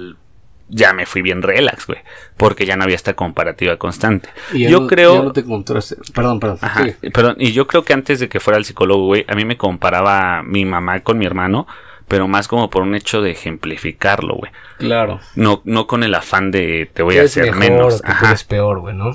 [0.69, 1.99] ya me fui bien relax, güey.
[2.37, 4.29] Porque ya no había esta comparativa constante.
[4.53, 5.15] Y ya Yo no- creo...
[5.17, 5.97] ya no te encontraste.
[6.15, 6.59] Perdón, perdón.
[6.61, 7.11] Ajá, Sí.
[7.11, 9.57] perdón, y yo creo que antes de que fuera al psicólogo, güey, a mí me
[9.57, 11.67] comparaba mi mamá con mi hermano,
[12.09, 14.53] pero más como por un hecho de ejemplificarlo, güey.
[14.79, 15.19] Claro.
[15.35, 17.95] No, no con el afán de te voy a hacer mejor menos.
[18.03, 18.27] que tú Ajá.
[18.29, 19.13] eres peor, güey, ¿no?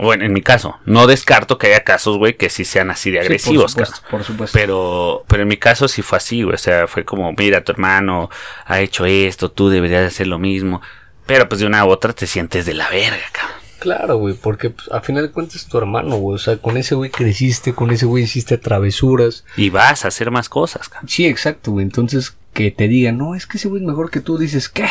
[0.00, 3.18] Bueno, en mi caso, no descarto que haya casos, güey, que sí sean así de
[3.18, 3.96] Sí, agresivos, por cabrón.
[3.96, 4.58] supuesto, por supuesto.
[4.58, 6.54] Pero, pero en mi caso sí fue así, güey.
[6.54, 8.30] O sea, fue como, mira, tu hermano
[8.64, 10.80] ha hecho esto, tú deberías hacer lo mismo.
[11.26, 13.60] Pero pues de una u otra te sientes de la verga, cabrón.
[13.78, 16.34] Claro, güey, porque pues, a final de cuentas es tu hermano, güey.
[16.36, 19.44] O sea, con ese güey creciste, con ese güey hiciste travesuras.
[19.56, 21.08] Y vas a hacer más cosas, cabrón.
[21.08, 21.84] Sí, exacto, güey.
[21.84, 24.88] Entonces, que te digan, no, es que ese güey es mejor que tú, dices, ¿qué?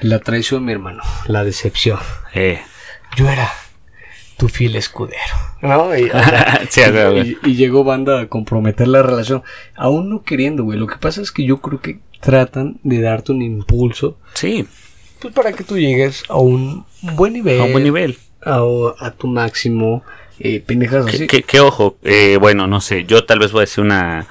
[0.00, 1.02] La traición, mi hermano.
[1.26, 1.98] La decepción.
[2.32, 2.62] Eh.
[3.16, 3.50] Yo era
[4.42, 5.34] tu fiel escudero.
[5.60, 5.94] ¿No?
[5.96, 6.10] Y,
[6.68, 9.44] Sí, llegó banda a comprometer la relación.
[9.76, 10.80] Aún no queriendo, güey.
[10.80, 14.18] Lo que pasa es que yo creo que tratan de darte un impulso.
[14.34, 14.66] Sí,
[15.20, 17.60] Pues para que tú llegues a un buen nivel.
[17.60, 18.18] a un buen nivel.
[18.44, 18.60] A,
[18.98, 20.02] a tu máximo.
[20.40, 21.26] Eh, pendejas Que, así.
[21.28, 24.26] que- que ojo, eh, bueno, no sé, yo tal vez voy a decir una,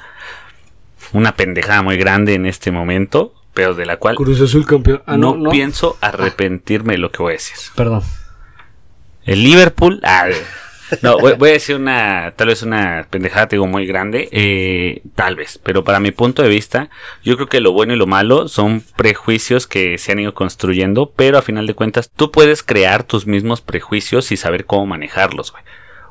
[1.14, 5.02] una pendejada muy grande en este momento, pero de la cual Cruz Azul campeón.
[5.06, 5.50] Ah, no, no, no.
[5.52, 7.56] pienso arrepentirme de lo que voy a decir.
[7.76, 8.02] Perdón.
[9.26, 10.02] El Liverpool.
[11.02, 12.34] no, voy, voy a decir una.
[12.36, 14.30] Tal vez una pendejada, te digo, muy grande.
[14.32, 15.60] eh, tal vez.
[15.64, 16.90] Pero para mi punto de vista,
[17.24, 21.12] yo creo que lo bueno y lo malo son prejuicios que se han ido construyendo.
[21.16, 25.52] Pero a final de cuentas, tú puedes crear tus mismos prejuicios y saber cómo manejarlos,
[25.52, 25.64] güey.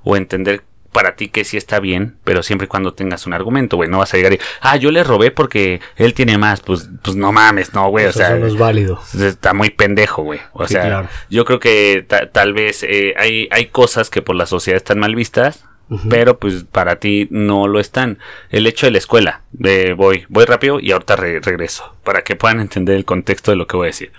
[0.03, 0.63] O entender
[0.93, 3.89] para ti que sí está bien, pero siempre y cuando tengas un argumento, güey.
[3.89, 4.41] No vas a llegar y.
[4.61, 6.61] Ah, yo le robé porque él tiene más.
[6.61, 8.07] Pues, pues no mames, no, güey.
[8.07, 8.35] O Eso sea.
[8.37, 9.01] no es válido.
[9.21, 10.41] Está muy pendejo, güey.
[10.53, 11.09] O Sí, sea, claro.
[11.31, 14.99] yo creo que ta- tal vez eh, hay, hay cosas que por la sociedad están
[14.99, 15.65] mal vistas,
[16.09, 18.19] pero pues para ti no lo están.
[18.51, 22.37] El hecho de la escuela, de voy, voy rápido y ahorita re- regreso, para que
[22.37, 24.13] puedan entender el contexto de lo que voy a decir.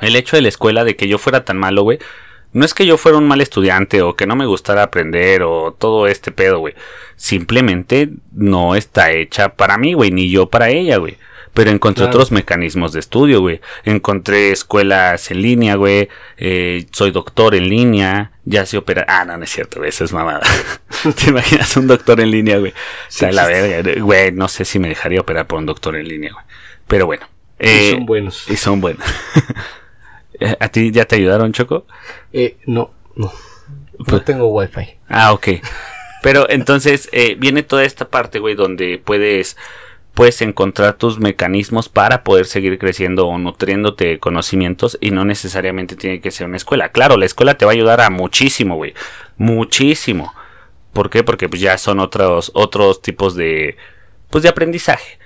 [0.00, 1.98] El hecho de la escuela, de que yo fuera tan malo, güey,
[2.52, 5.72] no es que yo fuera un mal estudiante o que no me gustara aprender o
[5.78, 6.74] todo este pedo, güey.
[7.16, 11.18] Simplemente no está hecha para mí, güey, ni yo para ella, güey.
[11.54, 12.10] Pero encontré Claro.
[12.18, 13.60] otros mecanismos de estudio, güey.
[13.84, 16.08] Encontré escuelas en línea, güey.
[16.36, 18.30] Eh, soy doctor en línea.
[18.44, 19.06] Ya sé operar.
[19.08, 19.88] Ah, no, no es cierto, güey.
[19.88, 20.42] Eso es mamada.
[21.16, 22.72] ¿Te imaginas un doctor en línea, güey?
[23.08, 23.92] Sí la verga.
[24.00, 26.44] Güey, no sé si me dejaría operar por un doctor en línea, güey.
[26.86, 27.26] Pero bueno.
[27.58, 28.44] Y Eh, son buenos.
[28.48, 29.04] y son buenos.
[30.60, 31.86] ¿A ti ya te ayudaron, Choco?
[32.32, 33.32] Eh, no, no.
[33.98, 34.96] No Pues- tengo wifi.
[35.08, 35.48] Ah, ok.
[36.22, 39.56] Pero entonces eh, viene toda esta parte, güey, donde puedes,
[40.14, 45.94] puedes encontrar tus mecanismos para poder seguir creciendo o nutriéndote de conocimientos y no necesariamente
[45.96, 46.90] tiene que ser una escuela.
[46.90, 48.94] Claro, la escuela te va a ayudar a muchísimo, güey.
[49.36, 50.34] Muchísimo.
[50.92, 51.22] ¿Por qué?
[51.22, 53.76] Porque pues, ya son otros, otros tipos de,
[54.30, 55.17] pues, de aprendizaje.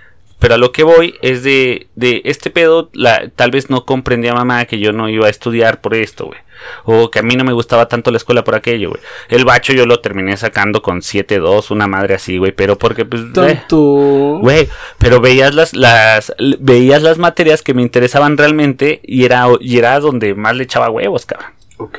[0.43, 4.35] Pero a lo que voy es de, de este pedo, la, tal vez no comprendía
[4.35, 6.41] mamá que yo no iba a estudiar por esto, güey.
[6.83, 9.01] O que a mí no me gustaba tanto la escuela por aquello, güey.
[9.29, 12.51] El bacho yo lo terminé sacando con 7-2, una madre así, güey.
[12.51, 14.39] Pero porque, pues, eh, Tanto.
[14.41, 14.69] Güey,
[14.99, 20.01] pero veías las, las, veías las materias que me interesaban realmente y era, y era
[20.01, 21.53] donde más le echaba huevos, cabrón.
[21.77, 21.99] Ok.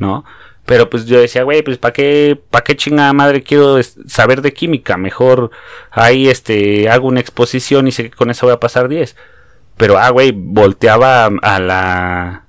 [0.00, 0.24] ¿no?
[0.66, 4.52] Pero pues yo decía, güey, pues ¿para qué, para qué chingada madre quiero saber de
[4.52, 4.96] química?
[4.96, 5.50] Mejor
[5.90, 9.16] ahí este, hago una exposición y sé que con eso voy a pasar 10.
[9.76, 12.44] Pero, ah, güey, volteaba a, la...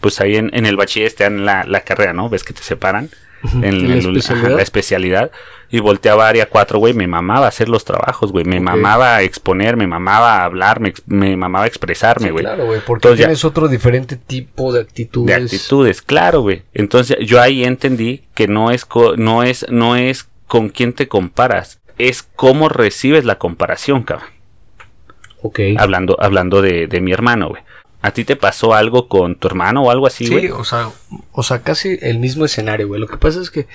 [0.00, 2.28] Pues ahí en, en el bachiller te dan la, la carrera, ¿no?
[2.28, 3.08] Ves que te separan
[3.54, 4.56] en, ¿En la el- ajá, especialidad?
[4.56, 5.30] la especialidad.
[5.74, 8.44] Y volteaba a área 4, güey, me mamaba hacer los trabajos, güey.
[8.44, 8.62] Me Ok.
[8.62, 12.44] mamaba exponer, me mamaba hablar, me, me mamaba expresarme, Sí, güey.
[12.44, 15.26] claro, güey, porque Entonces ya- tienes otro diferente tipo de actitudes.
[15.26, 16.62] de actitudes, claro, güey.
[16.74, 21.08] Entonces yo ahí entendí que no es co- no es no es con quién te
[21.08, 24.28] comparas, es cómo recibes la comparación, cabrón.
[25.42, 25.58] Ok.
[25.76, 27.62] Hablando hablando de, de mi hermano, güey.
[28.00, 30.50] ¿A ti te pasó algo con tu hermano o algo así, Sí, güey?
[30.50, 30.90] o sea,
[31.32, 33.00] o sea, casi el mismo escenario, güey.
[33.00, 33.66] Lo que pasa es que,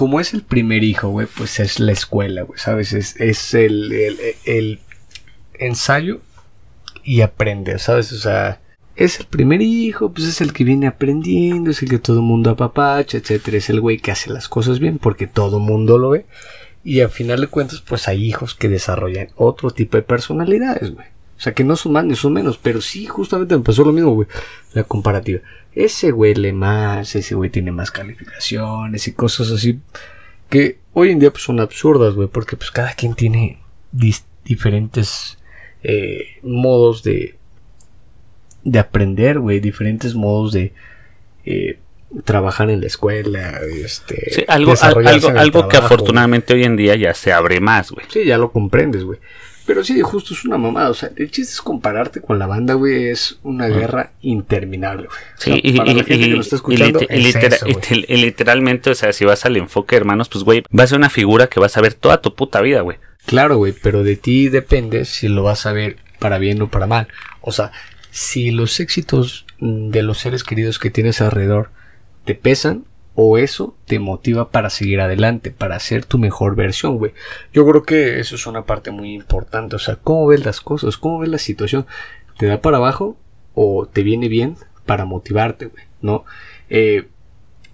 [0.00, 2.94] como es el primer hijo, güey, pues es la escuela, güey, ¿sabes?
[2.94, 4.78] Es, es el, el, el
[5.58, 6.22] ensayo
[7.04, 8.10] y aprende, ¿sabes?
[8.14, 8.62] O sea,
[8.96, 12.48] es el primer hijo, pues es el que viene aprendiendo, es el que todo mundo
[12.48, 13.58] apapacha, etcétera.
[13.58, 16.24] Es el güey que hace las cosas bien porque todo mundo lo ve.
[16.82, 21.08] Y al final de cuentas, pues hay hijos que desarrollan otro tipo de personalidades, güey.
[21.36, 23.92] O sea, que no son más ni son menos, pero sí, justamente me pasó lo
[23.92, 24.28] mismo, güey.
[24.72, 25.40] La comparativa.
[25.74, 29.78] Ese güey lee más, ese güey tiene más calificaciones y cosas así.
[30.48, 33.60] Que hoy en día pues, son absurdas, güey, porque pues cada quien tiene
[34.44, 35.38] diferentes
[35.82, 37.36] eh, modos de,
[38.64, 40.72] de aprender, güey, diferentes modos de
[41.44, 41.78] eh,
[42.24, 47.14] trabajar en la escuela, este, Sí, algo, algo, algo que afortunadamente hoy en día ya
[47.14, 48.04] se abre más, güey.
[48.08, 49.20] Sí, ya lo comprendes, güey.
[49.70, 50.90] Pero sí, justo es una mamada.
[50.90, 53.04] O sea, el chiste es compararte con la banda, güey.
[53.06, 55.18] Es una guerra interminable, güey.
[55.38, 57.36] O sea, Sí, y, para y- la gente y- que lo está escuchando, y es
[57.36, 57.66] eso,
[58.08, 61.08] y literalmente, o sea, si vas al enfoque, hermanos, pues, güey, va a ser una
[61.08, 62.98] figura que vas a ver toda tu puta vida, güey.
[63.26, 66.88] Claro, güey, pero de ti depende si lo vas a ver para bien o para
[66.88, 67.06] mal.
[67.40, 67.70] O sea,
[68.10, 71.70] si los éxitos de los seres queridos que tienes alrededor
[72.24, 77.12] te pesan o eso te motiva para seguir adelante, para ser tu mejor versión, güey.
[77.52, 79.76] Yo creo que eso es una parte muy importante.
[79.76, 81.86] O sea, cómo ves las cosas, cómo ves la situación.
[82.38, 83.16] ¿Te da para abajo
[83.54, 84.56] o te viene bien
[84.86, 85.84] para motivarte, güey?
[86.00, 86.24] ¿No?
[86.68, 87.08] Eh,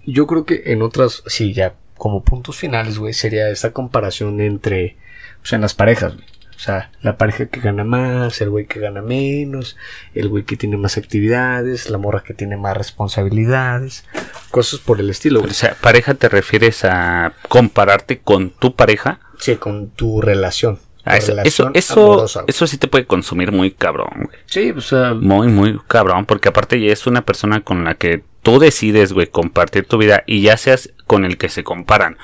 [0.05, 4.97] yo creo que en otras, sí, ya como puntos finales, güey, sería esta comparación entre,
[5.43, 6.25] o sea, en las parejas, güey.
[6.57, 9.77] O sea, la pareja que gana más, el güey que gana menos,
[10.15, 14.05] el güey que tiene más actividades, la morra que tiene más responsabilidades,
[14.49, 19.19] cosas por el estilo, O sea, pareja te refieres a compararte con tu pareja.
[19.37, 20.79] Sí, con tu relación.
[21.05, 24.37] Ah, eso, eso, relación eso, amorosa, eso sí te puede consumir muy cabrón, güey.
[24.47, 28.23] Sí, o sea, Muy, muy cabrón, porque aparte ya es una persona con la que
[28.41, 32.17] tú decides, güey, compartir tu vida y ya seas con el que se comparan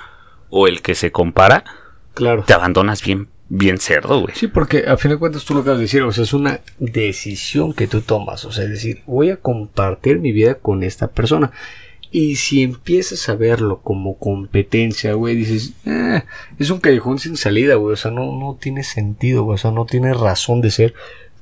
[0.49, 1.63] o el que se compara,
[2.15, 2.43] claro.
[2.45, 4.33] te abandonas bien, bien cerdo, güey.
[4.35, 6.61] Sí, porque a fin de cuentas tú lo acabas de decir, o sea, es una
[6.79, 11.07] decisión que tú tomas, o sea, es decir, voy a compartir mi vida con esta
[11.11, 11.51] persona.
[12.11, 16.25] Y si empiezas a verlo como competencia, güey, dices, "Ah,
[16.59, 19.71] es un callejón sin salida, güey, o sea, no, no tiene sentido, güey, o sea,
[19.71, 20.93] no tiene razón de ser.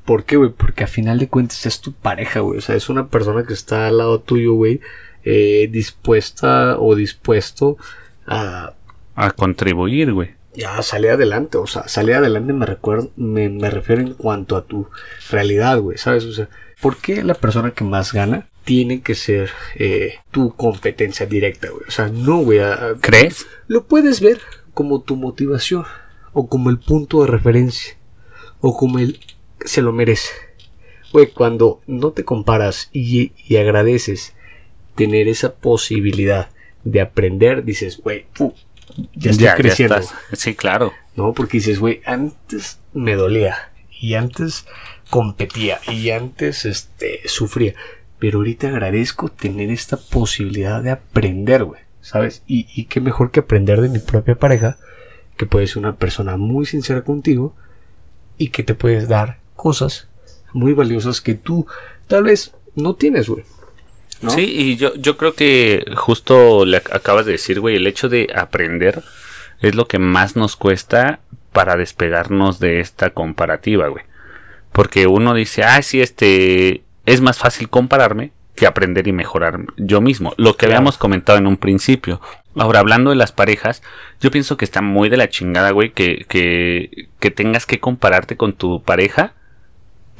[0.05, 0.49] ¿Por qué, güey?
[0.49, 3.53] Porque a final de cuentas es tu pareja, güey, o sea, es una persona que
[3.53, 4.79] está al lado tuyo, güey,
[5.23, 7.77] eh, dispuesta o dispuesto
[8.25, 8.73] a,
[9.15, 10.29] A contribuir, güey.
[10.53, 14.65] Ya sale adelante, o sea, sale adelante me recuerdo, me, me refiero en cuanto a
[14.65, 14.87] tu
[15.29, 16.25] realidad, güey, ¿sabes?
[16.25, 16.49] O sea,
[16.81, 21.83] ¿por qué la persona que más gana tiene que ser eh, tu competencia directa, güey?
[21.87, 23.47] O sea, no, güey, a- ¿Crees?
[23.67, 24.39] lo puedes ver
[24.73, 25.85] como tu motivación,
[26.33, 27.95] o como el punto de referencia,
[28.61, 29.19] o como el
[29.65, 30.29] se lo merece.
[31.13, 34.33] Güey, cuando no te comparas y, y agradeces
[34.95, 36.49] tener esa posibilidad
[36.85, 38.25] de aprender, dices, güey,
[39.13, 39.99] ya estoy creciendo.
[40.33, 40.91] Sí, claro.
[41.15, 41.33] ¿no?
[41.33, 44.65] Porque dices, güey, antes me dolía y antes
[45.09, 47.73] competía y antes este sufría,
[48.19, 52.43] pero ahorita agradezco tener esta posibilidad de aprender, güey, ¿sabes?
[52.47, 54.77] Y, y qué mejor que aprender de mi propia pareja,
[55.37, 57.55] que puede ser una persona muy sincera contigo
[58.37, 60.07] y que te puedes dar cosas
[60.53, 61.65] muy valiosas que tú
[62.07, 63.43] tal vez no tienes, güey.
[64.21, 64.29] ¿No?
[64.31, 68.09] Sí, y yo, yo creo que justo le ac- acabas de decir, güey, el hecho
[68.09, 69.01] de aprender
[69.61, 71.19] es lo que más nos cuesta
[71.51, 74.03] para despegarnos de esta comparativa, güey.
[74.71, 80.01] Porque uno dice, ah, sí, este, es más fácil compararme que aprender y mejorar yo
[80.01, 80.33] mismo.
[80.37, 80.75] Lo que Claro.
[80.77, 82.21] habíamos comentado en un principio.
[82.55, 83.81] Ahora, hablando de las parejas,
[84.19, 88.35] yo pienso que está muy de la chingada, güey, que, que, que tengas que compararte
[88.37, 89.33] con tu pareja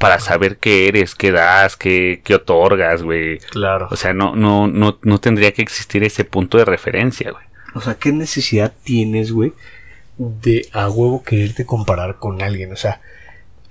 [0.02, 3.38] para saber qué eres, qué das, qué, qué otorgas, güey.
[3.38, 3.86] Claro.
[3.92, 7.44] O sea, no, no, no, no tendría que existir ese punto de referencia, güey.
[7.72, 9.52] O sea, ¿qué necesidad tienes, güey,
[10.18, 12.72] de a huevo quererte comparar con alguien?
[12.72, 13.00] O sea,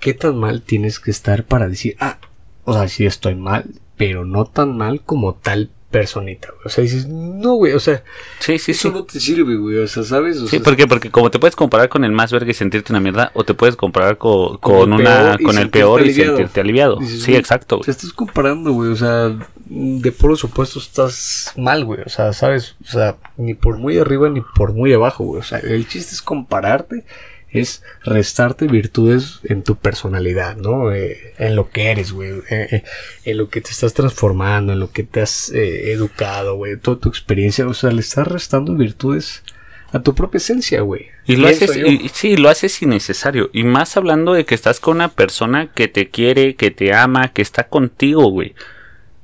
[0.00, 2.16] ¿qué tan mal tienes que estar para decir, ah,
[2.64, 3.66] o sea, sí estoy mal,
[3.98, 6.62] pero no tan mal como tal personita, güey.
[6.64, 8.02] O sea, dices, no, güey, o sea,
[8.40, 8.94] Sí, sí, eso sí.
[8.94, 9.78] no te sirve, güey.
[9.78, 10.38] O sea, ¿sabes?
[10.38, 10.88] O Sí, sea, ¿por qué?
[10.88, 13.54] Porque como te puedes comparar con el más verga y sentirte una mierda, o te
[13.54, 16.36] puedes comparar co- Con con, una, con el peor y aliviado.
[16.36, 16.96] sentirte aliviado.
[16.96, 17.76] Dices, Sí, güey, exacto.
[17.76, 17.84] güey.
[17.84, 18.90] Te estás comparando, güey.
[18.90, 19.30] O sea,
[19.66, 22.00] de polos opuestos estás mal, güey.
[22.04, 22.74] O sea, ¿sabes?
[22.82, 25.40] O sea, ni por muy arriba ni por muy abajo, güey.
[25.40, 27.04] O sea, el chiste es compararte,
[27.52, 30.90] es restarte virtudes en tu personalidad, ¿no?
[30.90, 32.30] Eh, en lo que eres, güey.
[32.48, 32.84] Eh, eh,
[33.24, 36.78] en lo que te estás transformando, en lo que te has educado, güey.
[36.78, 37.68] Toda tu experiencia.
[37.68, 39.42] O sea, le estás restando virtudes
[39.92, 41.08] a tu propia esencia, güey.
[41.26, 43.50] Y lo haces, y, sí, lo haces innecesario.
[43.52, 47.34] Y más hablando de que estás con una persona que te quiere, que te ama,
[47.34, 48.54] que está contigo, güey.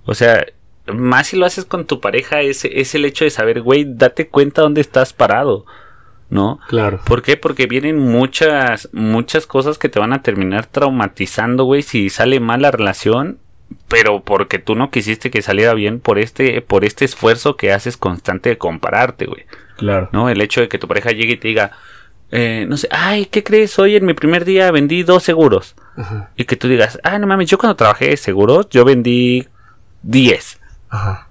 [0.04, 0.44] O sea,
[0.86, 4.28] más si lo haces con tu pareja, es, es el hecho de saber, güey, date
[4.28, 5.64] cuenta dónde estás parado,
[6.30, 6.60] ¿no?
[6.68, 7.00] Claro.
[7.04, 7.36] ¿Por qué?
[7.36, 12.62] Porque vienen muchas, muchas cosas que te van a terminar traumatizando, güey, si sale mal
[12.62, 13.38] la relación,
[13.88, 17.96] pero porque tú no quisiste que saliera bien por este, por este esfuerzo que haces
[17.96, 19.46] constante de compararte, güey.
[19.76, 20.08] Claro.
[20.12, 20.28] ¿no?
[20.28, 21.72] El hecho de que tu pareja llegue y te diga,
[22.30, 23.78] eh, no sé, ay, ¿qué crees?
[23.78, 25.74] Hoy en mi primer día vendí dos seguros.
[25.96, 26.30] Ajá.
[26.36, 29.46] Y que tú digas, ay, no mames, yo cuando trabajé de seguros, yo vendí
[30.02, 30.60] 10.
[30.90, 31.27] Ajá.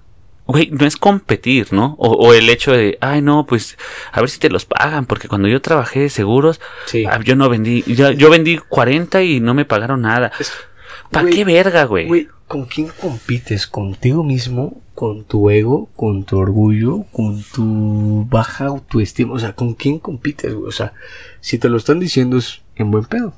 [0.48, 1.94] Güey, no es competir, ¿no?
[1.98, 3.76] O, o el hecho de, ay, no, pues,
[4.10, 7.04] a ver si te los pagan, porque cuando yo trabajé de seguros, Sí.
[7.06, 10.32] ah, yo no vendí, yo, yo vendí 40 y no me pagaron nada.
[11.10, 12.06] ¿Para qué verga, güey?
[12.08, 13.66] Güey, ¿con quién compites?
[13.66, 14.80] ¿Contigo mismo?
[14.94, 15.88] ¿Con tu ego?
[15.94, 17.04] ¿Con tu orgullo?
[17.12, 19.34] ¿Con tu baja autoestima?
[19.34, 20.66] O sea, ¿con quién compites, güey?
[20.68, 20.92] O sea,
[21.40, 23.34] si te lo están diciendo es en buen pedo.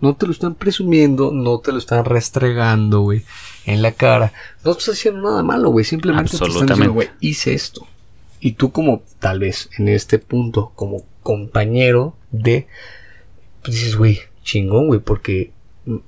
[0.00, 3.22] No te lo están presumiendo, no te lo están restregando, güey,
[3.66, 4.32] en la cara.
[4.64, 5.84] No estás haciendo nada malo, güey.
[5.84, 7.86] Simplemente te están diciendo, güey, hice esto.
[8.40, 12.68] Y tú como, tal vez, en este punto, como compañero de,
[13.62, 15.50] pues dices, güey, chingón, güey, porque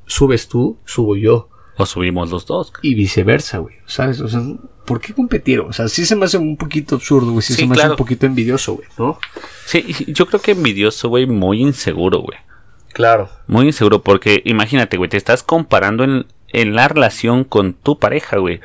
[0.07, 2.73] subes tú, subo yo O subimos los dos.
[2.83, 3.75] y viceversa, güey.
[3.87, 4.21] ¿Sabes?
[4.21, 4.41] O sea,
[4.87, 5.59] ¿por qué competir?
[5.61, 7.43] O sea, sí se me hace un poquito absurdo, güey.
[7.43, 7.93] Sí, Sí, se me hace claro.
[7.95, 9.19] un poquito envidioso, güey, ¿no?
[9.67, 12.39] Sí, yo creo que envidioso, güey, muy inseguro, güey.
[12.93, 13.31] Claro.
[13.47, 18.39] Muy inseguro, porque imagínate, güey, te estás comparando en, en la relación con tu pareja,
[18.39, 18.61] güey.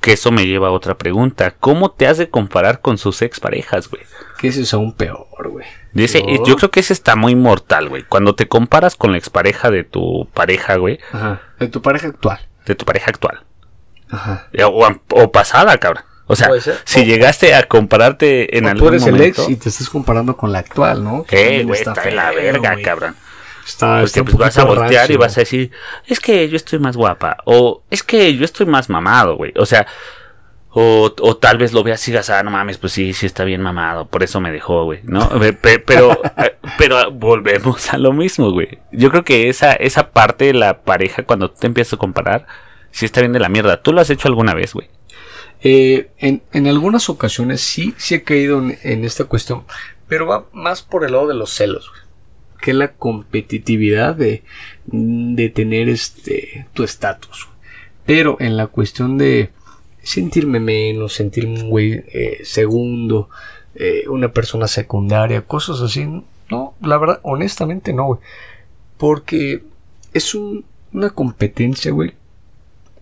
[0.00, 1.50] Que eso me lleva a otra pregunta.
[1.58, 4.02] ¿Cómo te has de comparar con sus exparejas, güey?
[4.38, 5.66] Que ese es aún peor, güey.
[5.92, 8.04] Dice, yo creo que ese está muy mortal, güey.
[8.04, 11.40] Cuando te comparas con la expareja de tu pareja, güey, Ajá.
[11.58, 12.38] De tu pareja actual.
[12.64, 13.42] de tu pareja actual.
[14.08, 14.46] Ajá.
[14.52, 16.04] Eh, O, o pasada, cabrón.
[16.26, 16.48] O sea,
[16.84, 19.22] si O- llegaste a compararte en O tú algún eres momento.
[19.24, 21.24] el ex y te estás comparando con la actual, ¿no?
[21.24, 22.84] Que Eh, güey, está, de la feo, verga, güey.
[22.84, 23.16] cabrón.
[23.68, 25.70] Está, Porque pues vas a voltear y vas a decir,
[26.06, 29.52] es que yo estoy más guapa, o es que yo estoy más mamado, güey.
[29.56, 29.86] O sea,
[30.70, 33.44] o, o tal vez lo veas y digas, ah, no mames, pues sí, sí está
[33.44, 35.28] bien mamado, por eso me dejó, güey, ¿no?
[35.28, 38.78] Pe- pe- Pero, eh, pero volvemos a lo mismo, güey.
[38.92, 42.46] Yo creo que esa, esa parte de la pareja, cuando te empiezas a comparar,
[42.90, 43.82] sí está bien de la mierda.
[43.82, 44.88] ¿Tú lo has hecho alguna vez, güey?
[45.62, 49.64] Eh, en, en algunas ocasiones sí, sí he caído en, en esta cuestión,
[50.06, 52.02] pero va más por el lado de los celos, güey,
[52.60, 54.42] que la competitividad de,
[54.86, 57.48] de tener este tu estatus.
[58.06, 59.50] Pero en la cuestión de
[60.02, 63.28] sentirme menos, sentirme un güey eh, segundo,
[63.74, 66.06] eh, una persona secundaria, cosas así,
[66.50, 68.20] no, la verdad, honestamente no, güey,
[68.96, 69.62] porque
[70.14, 72.14] es un- una competencia, güey,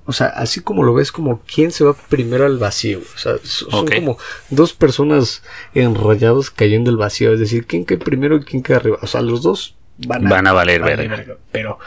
[0.06, 3.00] o sea, así como lo ves, como quién se va primero al vacío.
[3.14, 4.18] O sea, so- son como
[4.50, 5.42] dos personas
[5.74, 7.32] enrollados cayendo al vacío.
[7.32, 8.98] Es decir, quién cae primero y quién cae arriba.
[9.02, 11.16] O sea, los dos van a, Van a valer verga.
[11.16, 11.36] verga.
[11.52, 11.78] Pero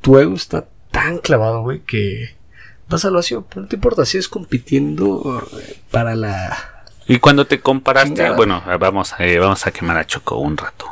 [0.00, 2.34] tu ego está tan clavado, güey, que
[2.88, 3.46] vas al vacío.
[3.54, 6.84] No te importa, sigues compitiendo eh, para la.
[7.06, 8.36] Y cuando te comparaste, Chingada.
[8.36, 10.86] bueno, vamos, eh, vamos a quemar a Choco un rato.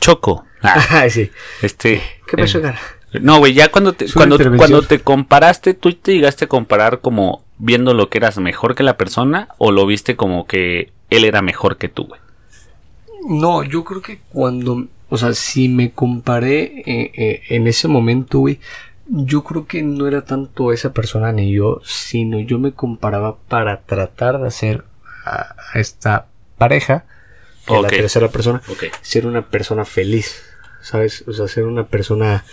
[0.00, 0.44] Choco.
[0.62, 1.30] Ah, sí.
[1.62, 2.02] este.
[2.26, 2.80] ¿Qué pasó, eh, Gara?
[3.20, 7.44] No, güey, ya cuando te, cuando, cuando te comparaste, ¿tú te llegaste a comparar como
[7.58, 11.42] viendo lo que eras mejor que la persona o lo viste como que él era
[11.42, 12.20] mejor que tú, güey?
[13.28, 18.38] No, yo creo que cuando, o sea, si me comparé eh, eh, en ese momento,
[18.40, 18.58] güey,
[19.06, 23.82] yo creo que no era tanto esa persona ni yo, sino yo me comparaba para
[23.82, 24.84] tratar de hacer
[25.24, 27.04] a, a esta pareja,
[27.66, 28.84] que la tercera persona, Ok.
[29.02, 30.42] ser una persona feliz,
[30.80, 31.24] ¿sabes?
[31.28, 32.44] O sea, ser una persona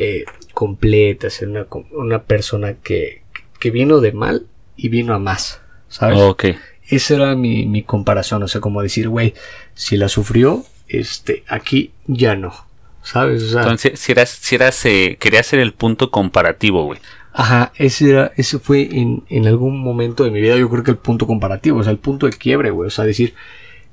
[0.00, 0.24] eh,
[0.54, 3.22] completa, ser una, una persona que,
[3.58, 4.46] que vino de mal
[4.76, 6.18] y vino a más, ¿sabes?
[6.20, 6.44] Ok.
[6.88, 9.34] esa era mi, mi comparación, o sea, como decir, güey,
[9.74, 12.54] si la sufrió, este, aquí ya no,
[13.02, 13.42] ¿sabes?
[13.42, 17.00] O sea, Entonces, si eras, si eras, eh, quería hacer el punto comparativo, güey.
[17.32, 20.92] Ajá, ese era, ese fue en, en algún momento de mi vida, yo creo que
[20.92, 22.86] el punto comparativo, o sea, el punto de quiebre, güey.
[22.86, 23.34] O sea, decir,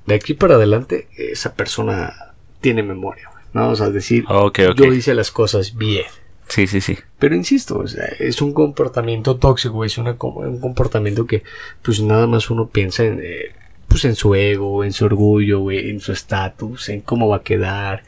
[0.05, 2.13] de aquí para adelante, esa persona
[2.61, 3.29] tiene memoria.
[3.55, 3.69] ¿No?
[3.69, 4.75] O sea, decir, Ok, ok.
[4.75, 6.03] yo hice las cosas bien.
[6.49, 6.97] Sí, sí, sí.
[7.17, 11.41] Pero insisto, o sea, es un comportamiento tóxico, es una, un comportamiento que,
[11.81, 13.53] pues nada más uno piensa en, eh,
[13.87, 18.03] pues en su ego, en su orgullo, en su estatus, en cómo va a quedar,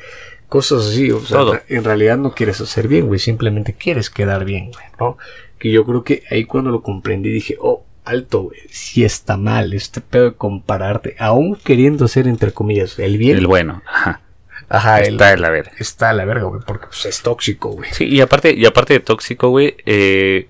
[0.49, 1.59] cosas así, o sea, Todo.
[1.69, 5.17] en realidad no quieres hacer bien, güey, simplemente quieres quedar bien, güey, ¿no?
[5.57, 9.73] Que yo creo que ahí cuando lo comprendí dije, oh, alto, güey, si está mal
[9.73, 13.81] este pedo de compararte, aún queriendo hacer, entre comillas, el bien, El bueno.
[13.87, 14.21] Ajá.
[14.69, 15.71] Ajá, Está de la verga.
[15.79, 17.89] está a la verga, güey, porque pues es tóxico, güey.
[17.93, 20.49] Sí, y aparte, y aparte de tóxico, güey, eh,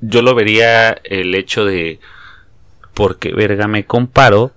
[0.00, 1.98] yo lo vería el hecho de
[2.94, 4.52] porque verga me comparo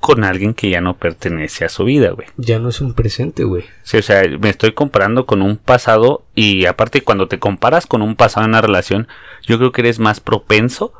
[0.00, 2.26] con alguien que ya no pertenece a su vida, güey.
[2.36, 3.64] Ya no es un presente, güey.
[3.84, 8.02] Sí, o sea, me estoy comparando con un pasado y aparte cuando te comparas con
[8.02, 9.06] un pasado en una relación,
[9.46, 10.92] yo creo que eres más propenso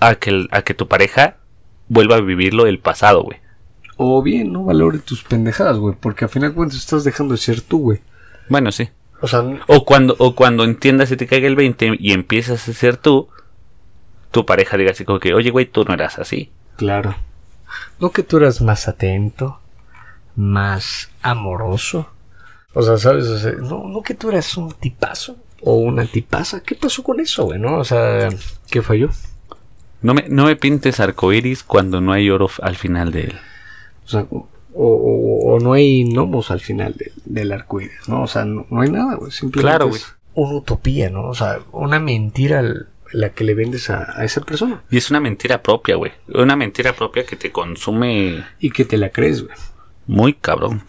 [0.00, 1.36] a que, a que tu pareja
[1.86, 3.38] vuelva a vivirlo del pasado, güey.
[4.02, 5.94] O bien, no valore tus pendejadas, güey.
[6.00, 8.00] Porque al final de cuentas estás dejando de ser tú, güey.
[8.48, 8.88] Bueno, sí.
[9.20, 12.72] O sea, O cuando, o cuando entiendas y te caiga el 20 y empiezas a
[12.72, 13.28] ser tú,
[14.30, 16.50] tu pareja diga así como que, oye, güey, tú no eras así.
[16.76, 17.14] claro.
[18.00, 19.60] No que tú eras más atento,
[20.34, 22.08] más amoroso.
[22.72, 23.26] O sea, ¿sabes?
[23.26, 26.62] O sea, no, no que tú eras un tipazo o una tipaza.
[26.62, 27.60] ¿Qué pasó con eso, güey?
[27.60, 27.76] ¿No?
[27.78, 28.28] O sea,
[28.70, 29.10] ¿qué falló?
[30.00, 33.38] No me, no me pintes arcoiris cuando no hay oro al final de él.
[34.14, 38.22] O sea, o, o- o no hay gnomos al final del, del arcoíris, ¿no?
[38.22, 39.30] O sea, no, no hay nada, güey.
[39.30, 41.28] Simplemente Claro, es una utopía, ¿no?
[41.28, 44.82] O sea, una mentira al- la que le vendes a, a esa persona.
[44.90, 46.12] Y es una mentira propia, güey.
[46.32, 49.56] Una mentira propia que te consume Y que te la crees, güey.
[50.06, 50.82] muy cabrón.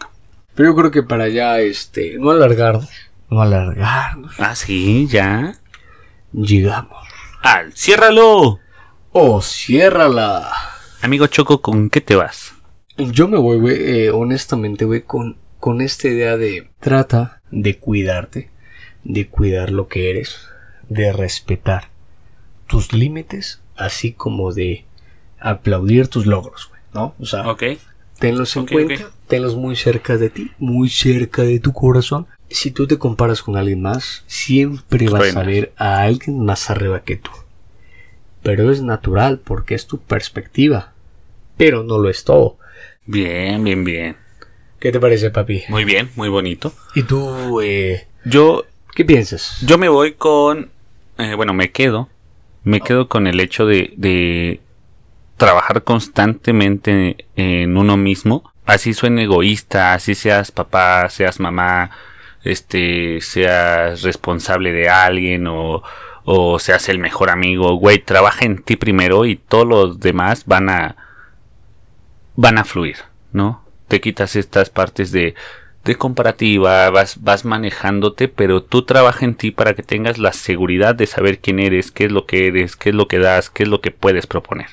[0.54, 2.88] Pero yo creo que para ya, este, no alargarnos,
[3.30, 5.54] no alargarnos, Ah, sí, ya.
[6.32, 7.06] llegamos.
[7.42, 8.58] ¡Al, ciérralo!
[9.10, 10.48] Oh, ciérrala.
[11.02, 12.54] Amigo Choco, ¿con qué te vas?
[12.96, 18.50] Yo me voy, güey, eh, honestamente, güey, con, con esta idea de trata de cuidarte,
[19.04, 20.48] de cuidar lo que eres,
[20.88, 21.88] de respetar
[22.66, 24.84] tus límites, así como de
[25.38, 27.14] aplaudir tus logros, güey, ¿no?
[27.18, 27.44] O sea,
[28.18, 32.26] tenlos en cuenta, tenlos muy cerca de ti, muy cerca de tu corazón.
[32.50, 35.36] Si tú te comparas con alguien más, siempre vas Buenas.
[35.36, 37.30] a ver a alguien más arriba que tú.
[38.42, 40.92] Pero es natural porque es tu perspectiva.
[41.56, 42.58] Pero no lo es todo.
[43.06, 44.16] Bien, bien, bien.
[44.78, 45.64] ¿Qué te parece, papi?
[45.68, 46.72] Muy bien, muy bonito.
[46.94, 49.58] ¿Y tú, eh, Yo, qué piensas?
[49.62, 50.70] yo me voy con...
[51.18, 52.08] eh, bueno, me quedo.
[52.64, 54.60] Me quedo con el hecho de, de
[55.36, 58.52] trabajar constantemente en uno mismo.
[58.66, 61.90] Así suene egoísta, así seas papá, seas mamá,
[62.44, 65.82] este, seas responsable de alguien o,
[66.24, 67.74] o seas el mejor amigo.
[67.74, 70.96] Güey, trabaja en ti primero y todos los demás van a,
[72.36, 72.96] van a fluir,
[73.32, 73.64] ¿no?
[73.88, 75.34] Te quitas estas partes de,
[75.84, 80.94] de comparativa, vas, vas manejándote, pero tú trabaja en ti para que tengas la seguridad
[80.94, 83.64] de saber quién eres, qué es lo que eres, qué es lo que das, qué
[83.64, 84.68] es lo que puedes proponer.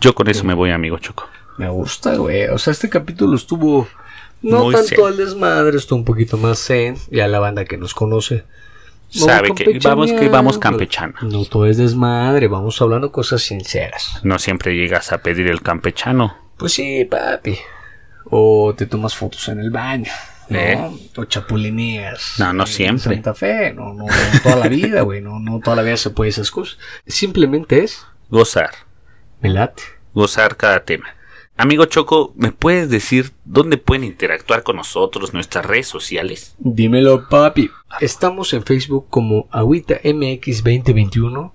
[0.00, 1.28] Yo con eso me voy, amigo Choco.
[1.56, 2.44] Me gusta, güey.
[2.48, 3.88] O sea, este capítulo estuvo
[4.42, 5.06] no Muy tanto zen.
[5.06, 6.96] al desmadre, estuvo un poquito más zen.
[7.10, 8.44] Ya la banda que nos conoce.
[9.14, 11.18] no Sabe que vamos que vamos campechaneando.
[11.20, 11.42] campechano.
[11.44, 14.20] No todo es desmadre, vamos hablando cosas sinceras.
[14.24, 16.36] No siempre llegas a pedir el campechano.
[16.56, 17.58] Pues sí, papi.
[18.30, 20.10] O te tomas fotos en el baño.
[20.48, 20.58] ¿no?
[20.58, 20.90] ¿Eh?
[21.16, 22.34] O chapulineas.
[22.38, 23.14] No, no en siempre.
[23.14, 23.72] Santa Fe.
[23.72, 25.20] No, no, no toda la vida, güey.
[25.20, 26.78] No, no toda la vida se puede esas cosas.
[27.06, 28.70] Simplemente es, Gozar.
[29.40, 29.82] me late.
[30.14, 31.06] Gozar cada tema.
[31.56, 36.56] Amigo Choco, ¿me puedes decir dónde pueden interactuar con nosotros, nuestras redes sociales?
[36.58, 37.70] Dímelo, papi.
[38.00, 41.54] Estamos en Facebook como Agüita MX 2021.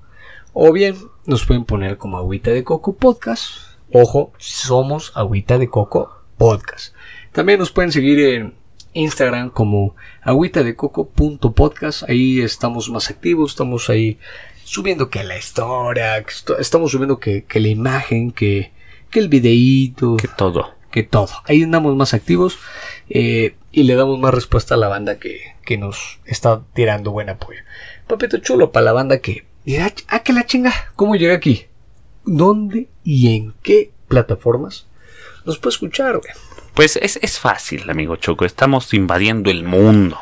[0.53, 0.95] O bien
[1.25, 3.68] nos pueden poner como Agüita de Coco Podcast.
[3.91, 6.93] Ojo, somos Agüita de Coco Podcast.
[7.31, 8.53] También nos pueden seguir en
[8.93, 12.03] Instagram como agüitadecoco.podcast.
[12.07, 14.19] Ahí estamos más activos, estamos ahí
[14.63, 18.71] subiendo que la historia, que estamos subiendo que, que la imagen, que,
[19.09, 20.75] que el videíto Que todo.
[20.91, 21.29] que todo.
[21.45, 22.59] Ahí andamos más activos
[23.09, 27.29] eh, y le damos más respuesta a la banda que, que nos está tirando buen
[27.29, 27.61] apoyo.
[28.05, 31.65] Papito chulo para la banda que dirá, ah, que la chinga, ¿cómo llega aquí?
[32.25, 34.87] ¿Dónde y en qué plataformas
[35.45, 36.31] nos puede escuchar, güey?
[36.73, 38.45] Pues es, es fácil, amigo Choco.
[38.45, 40.17] Estamos invadiendo el mundo,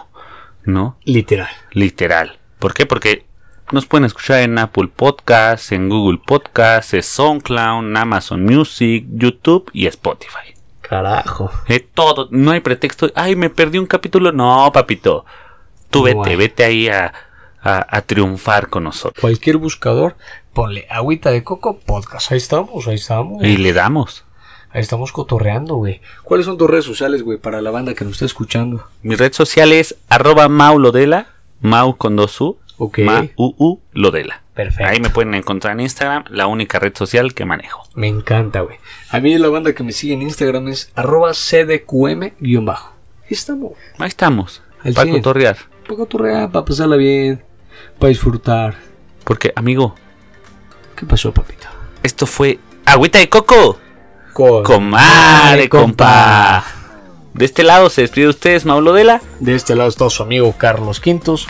[0.64, 0.98] ¿no?
[1.04, 1.50] Literal.
[1.72, 2.39] Literal.
[2.60, 2.86] ¿Por qué?
[2.86, 3.26] Porque
[3.72, 9.70] Nos pueden escuchar en Apple Podcasts, en Google Podcasts, en SoundCloud, en Amazon Music, YouTube
[9.74, 10.56] y Spotify.
[10.82, 11.52] Carajo.
[11.68, 13.12] Eh, todo, no hay pretexto.
[13.14, 14.32] Ay, me perdí un capítulo.
[14.32, 15.26] No, papito.
[15.89, 17.14] Tú vete, vete ahí a,
[17.62, 19.20] a- a triunfar con nosotros.
[19.22, 20.16] Cualquier buscador,
[20.53, 22.32] ponle agüita de coco podcast.
[22.32, 23.43] Ahí estamos, ahí estamos.
[23.43, 24.24] Y le damos.
[24.72, 26.01] Ahí estamos cotorreando, güey.
[26.24, 28.86] ¿Cuáles son tus redes sociales, güey, para la banda que nos está escuchando?
[29.01, 31.28] Mi red social es arroba maulodela,
[31.62, 32.99] mau con dos u, Ok.
[32.99, 34.43] ma u u lodela.
[34.53, 34.86] Perfecto.
[34.89, 37.84] Ahí me pueden encontrar en Instagram, la única red social que manejo.
[37.95, 38.78] Me encanta, güey.
[39.10, 42.93] A mí la banda que me sigue en Instagram es arroba cdqm-bajo.
[43.24, 43.72] Ahí estamos.
[43.99, 45.58] Ahí estamos, Al para cotorrear.
[45.86, 47.43] Para cotorrear, para pasarla bien,
[48.00, 48.76] para disfrutar.
[49.24, 49.95] Porque, amigo,
[50.95, 51.68] ¿Qué pasó, papito?
[52.04, 53.80] esto fue agüita de coco.
[54.34, 56.64] Con Comadre, compa.
[57.34, 59.22] De este lado se despide de ustedes, Maulodela.
[59.39, 61.48] De este lado está su amigo Carlos Quintos.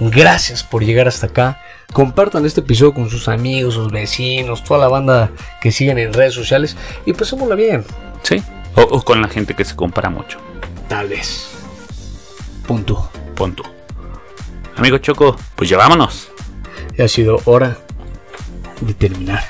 [0.00, 1.60] Gracias por llegar hasta acá.
[1.92, 5.30] Compartan este episodio con sus amigos, sus vecinos, toda la banda
[5.60, 7.84] que siguen en redes sociales y pasémosla bien.
[8.22, 8.42] Sí.
[8.76, 10.38] O, o con la gente que se compara mucho.
[10.88, 11.50] Tal vez.
[12.66, 13.10] Punto.
[13.34, 13.64] Pon tú.
[14.76, 16.30] Amigo Choco, pues ya vámonos.
[16.98, 17.78] Ha sido hora
[18.80, 19.44] de terminar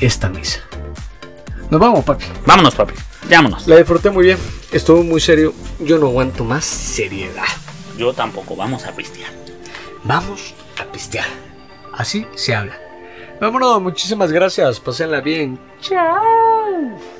[0.00, 0.60] esta misa.
[1.70, 2.24] Nos vamos, papi.
[2.46, 2.94] Vámonos, papi.
[3.28, 3.66] Vámonos.
[3.66, 4.38] La disfruté muy bien.
[4.72, 5.52] Estuvo muy serio.
[5.80, 7.44] Yo no aguanto más seriedad.
[7.96, 8.56] Yo tampoco.
[8.56, 9.30] Vamos a pistear.
[10.04, 11.26] Vamos a pistear.
[11.92, 12.78] Así se habla.
[13.40, 14.80] Vámonos, muchísimas gracias.
[14.80, 15.58] Pásenla bien.
[15.80, 17.17] Chao.